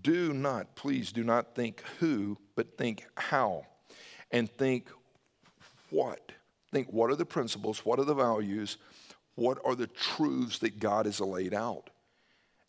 Do 0.02 0.34
not, 0.34 0.76
please 0.76 1.12
do 1.12 1.24
not 1.24 1.54
think 1.54 1.84
who, 2.00 2.40
but 2.56 2.76
think 2.76 3.06
how. 3.18 3.68
And 4.32 4.50
think 4.50 4.90
what. 5.92 6.32
Think 6.72 6.92
what 6.92 7.12
are 7.12 7.16
the 7.16 7.24
principles, 7.24 7.86
what 7.86 8.00
are 8.00 8.06
the 8.06 8.16
values, 8.16 8.78
what 9.36 9.60
are 9.64 9.76
the 9.76 9.86
truths 9.86 10.58
that 10.58 10.80
God 10.80 11.06
has 11.06 11.22
laid 11.22 11.54
out. 11.54 11.92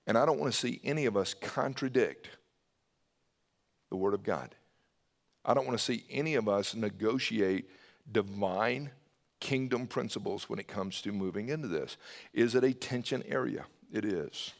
And 0.07 0.19
I 0.19 0.27
don't 0.27 0.39
want 0.39 0.53
to 0.53 0.59
see 0.59 0.79
any 0.85 1.07
of 1.07 1.17
us 1.17 1.33
contradict 1.33 2.29
the 3.89 3.97
Word 3.97 4.13
of 4.13 4.23
God. 4.23 4.55
I 5.49 5.55
don't 5.55 5.67
want 5.67 5.77
to 5.77 5.85
see 5.85 6.05
any 6.09 6.37
of 6.37 6.49
us 6.49 6.77
negotiate 6.77 7.69
divine 8.13 8.91
kingdom 9.41 9.89
principles 9.89 10.49
when 10.49 10.61
it 10.61 10.69
comes 10.69 11.03
to 11.03 11.11
moving 11.11 11.49
into 11.49 11.67
this. 11.67 11.97
Is 12.33 12.55
it 12.55 12.63
a 12.63 12.73
tension 12.73 13.25
area? 13.27 13.65
It 13.93 14.05
is 14.05 14.53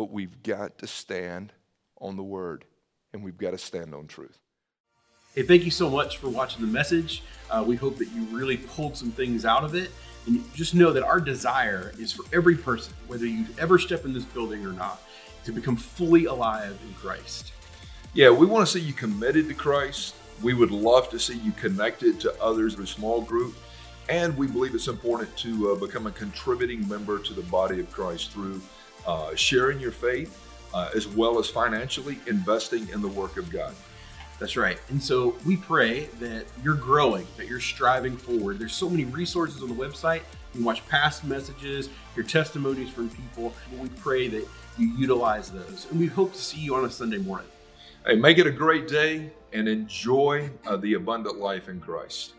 but 0.00 0.10
we've 0.10 0.42
got 0.42 0.78
to 0.78 0.86
stand 0.86 1.52
on 2.00 2.16
the 2.16 2.22
word 2.22 2.64
and 3.12 3.22
we've 3.22 3.36
got 3.36 3.50
to 3.50 3.58
stand 3.58 3.94
on 3.94 4.06
truth. 4.06 4.38
Hey, 5.34 5.42
thank 5.42 5.64
you 5.64 5.70
so 5.70 5.90
much 5.90 6.16
for 6.16 6.30
watching 6.30 6.64
the 6.64 6.72
message. 6.72 7.22
Uh, 7.50 7.62
we 7.66 7.76
hope 7.76 7.98
that 7.98 8.08
you 8.12 8.24
really 8.30 8.56
pulled 8.56 8.96
some 8.96 9.10
things 9.10 9.44
out 9.44 9.62
of 9.62 9.74
it. 9.74 9.90
And 10.26 10.42
just 10.54 10.74
know 10.74 10.90
that 10.94 11.02
our 11.02 11.20
desire 11.20 11.92
is 11.98 12.12
for 12.12 12.24
every 12.34 12.56
person, 12.56 12.94
whether 13.08 13.26
you 13.26 13.44
ever 13.58 13.78
step 13.78 14.06
in 14.06 14.14
this 14.14 14.24
building 14.24 14.64
or 14.64 14.72
not, 14.72 15.02
to 15.44 15.52
become 15.52 15.76
fully 15.76 16.24
alive 16.24 16.78
in 16.88 16.94
Christ. 16.94 17.52
Yeah, 18.12 18.30
we 18.30 18.44
want 18.44 18.66
to 18.66 18.72
see 18.72 18.84
you 18.84 18.92
committed 18.92 19.48
to 19.48 19.54
Christ. 19.54 20.16
We 20.42 20.52
would 20.52 20.72
love 20.72 21.08
to 21.10 21.18
see 21.20 21.36
you 21.36 21.52
connected 21.52 22.18
to 22.20 22.42
others 22.42 22.74
in 22.74 22.82
a 22.82 22.86
small 22.86 23.20
group. 23.20 23.54
And 24.08 24.36
we 24.36 24.48
believe 24.48 24.74
it's 24.74 24.88
important 24.88 25.36
to 25.38 25.70
uh, 25.70 25.74
become 25.76 26.08
a 26.08 26.10
contributing 26.10 26.88
member 26.88 27.20
to 27.20 27.32
the 27.32 27.42
body 27.42 27.78
of 27.78 27.88
Christ 27.92 28.32
through 28.32 28.60
uh, 29.06 29.36
sharing 29.36 29.78
your 29.78 29.92
faith, 29.92 30.44
uh, 30.74 30.90
as 30.92 31.06
well 31.06 31.38
as 31.38 31.48
financially 31.48 32.18
investing 32.26 32.88
in 32.88 33.00
the 33.00 33.06
work 33.06 33.36
of 33.36 33.48
God. 33.48 33.72
That's 34.40 34.56
right. 34.56 34.80
And 34.88 35.00
so 35.00 35.36
we 35.46 35.56
pray 35.56 36.06
that 36.18 36.46
you're 36.64 36.74
growing, 36.74 37.28
that 37.36 37.46
you're 37.46 37.60
striving 37.60 38.16
forward. 38.16 38.58
There's 38.58 38.74
so 38.74 38.90
many 38.90 39.04
resources 39.04 39.62
on 39.62 39.68
the 39.68 39.74
website. 39.74 40.22
You 40.52 40.54
can 40.54 40.64
watch 40.64 40.84
past 40.88 41.22
messages, 41.22 41.88
your 42.16 42.24
testimonies 42.24 42.90
from 42.90 43.08
people. 43.08 43.54
We 43.78 43.88
pray 43.90 44.26
that 44.26 44.48
you 44.76 44.88
utilize 44.98 45.52
those. 45.52 45.86
And 45.92 46.00
we 46.00 46.06
hope 46.06 46.32
to 46.32 46.40
see 46.40 46.58
you 46.58 46.74
on 46.74 46.84
a 46.84 46.90
Sunday 46.90 47.18
morning. 47.18 47.46
Hey, 48.06 48.16
make 48.16 48.38
it 48.38 48.46
a 48.46 48.50
great 48.50 48.88
day 48.88 49.30
and 49.52 49.68
enjoy 49.68 50.48
uh, 50.66 50.76
the 50.78 50.94
abundant 50.94 51.36
life 51.36 51.68
in 51.68 51.80
Christ. 51.80 52.32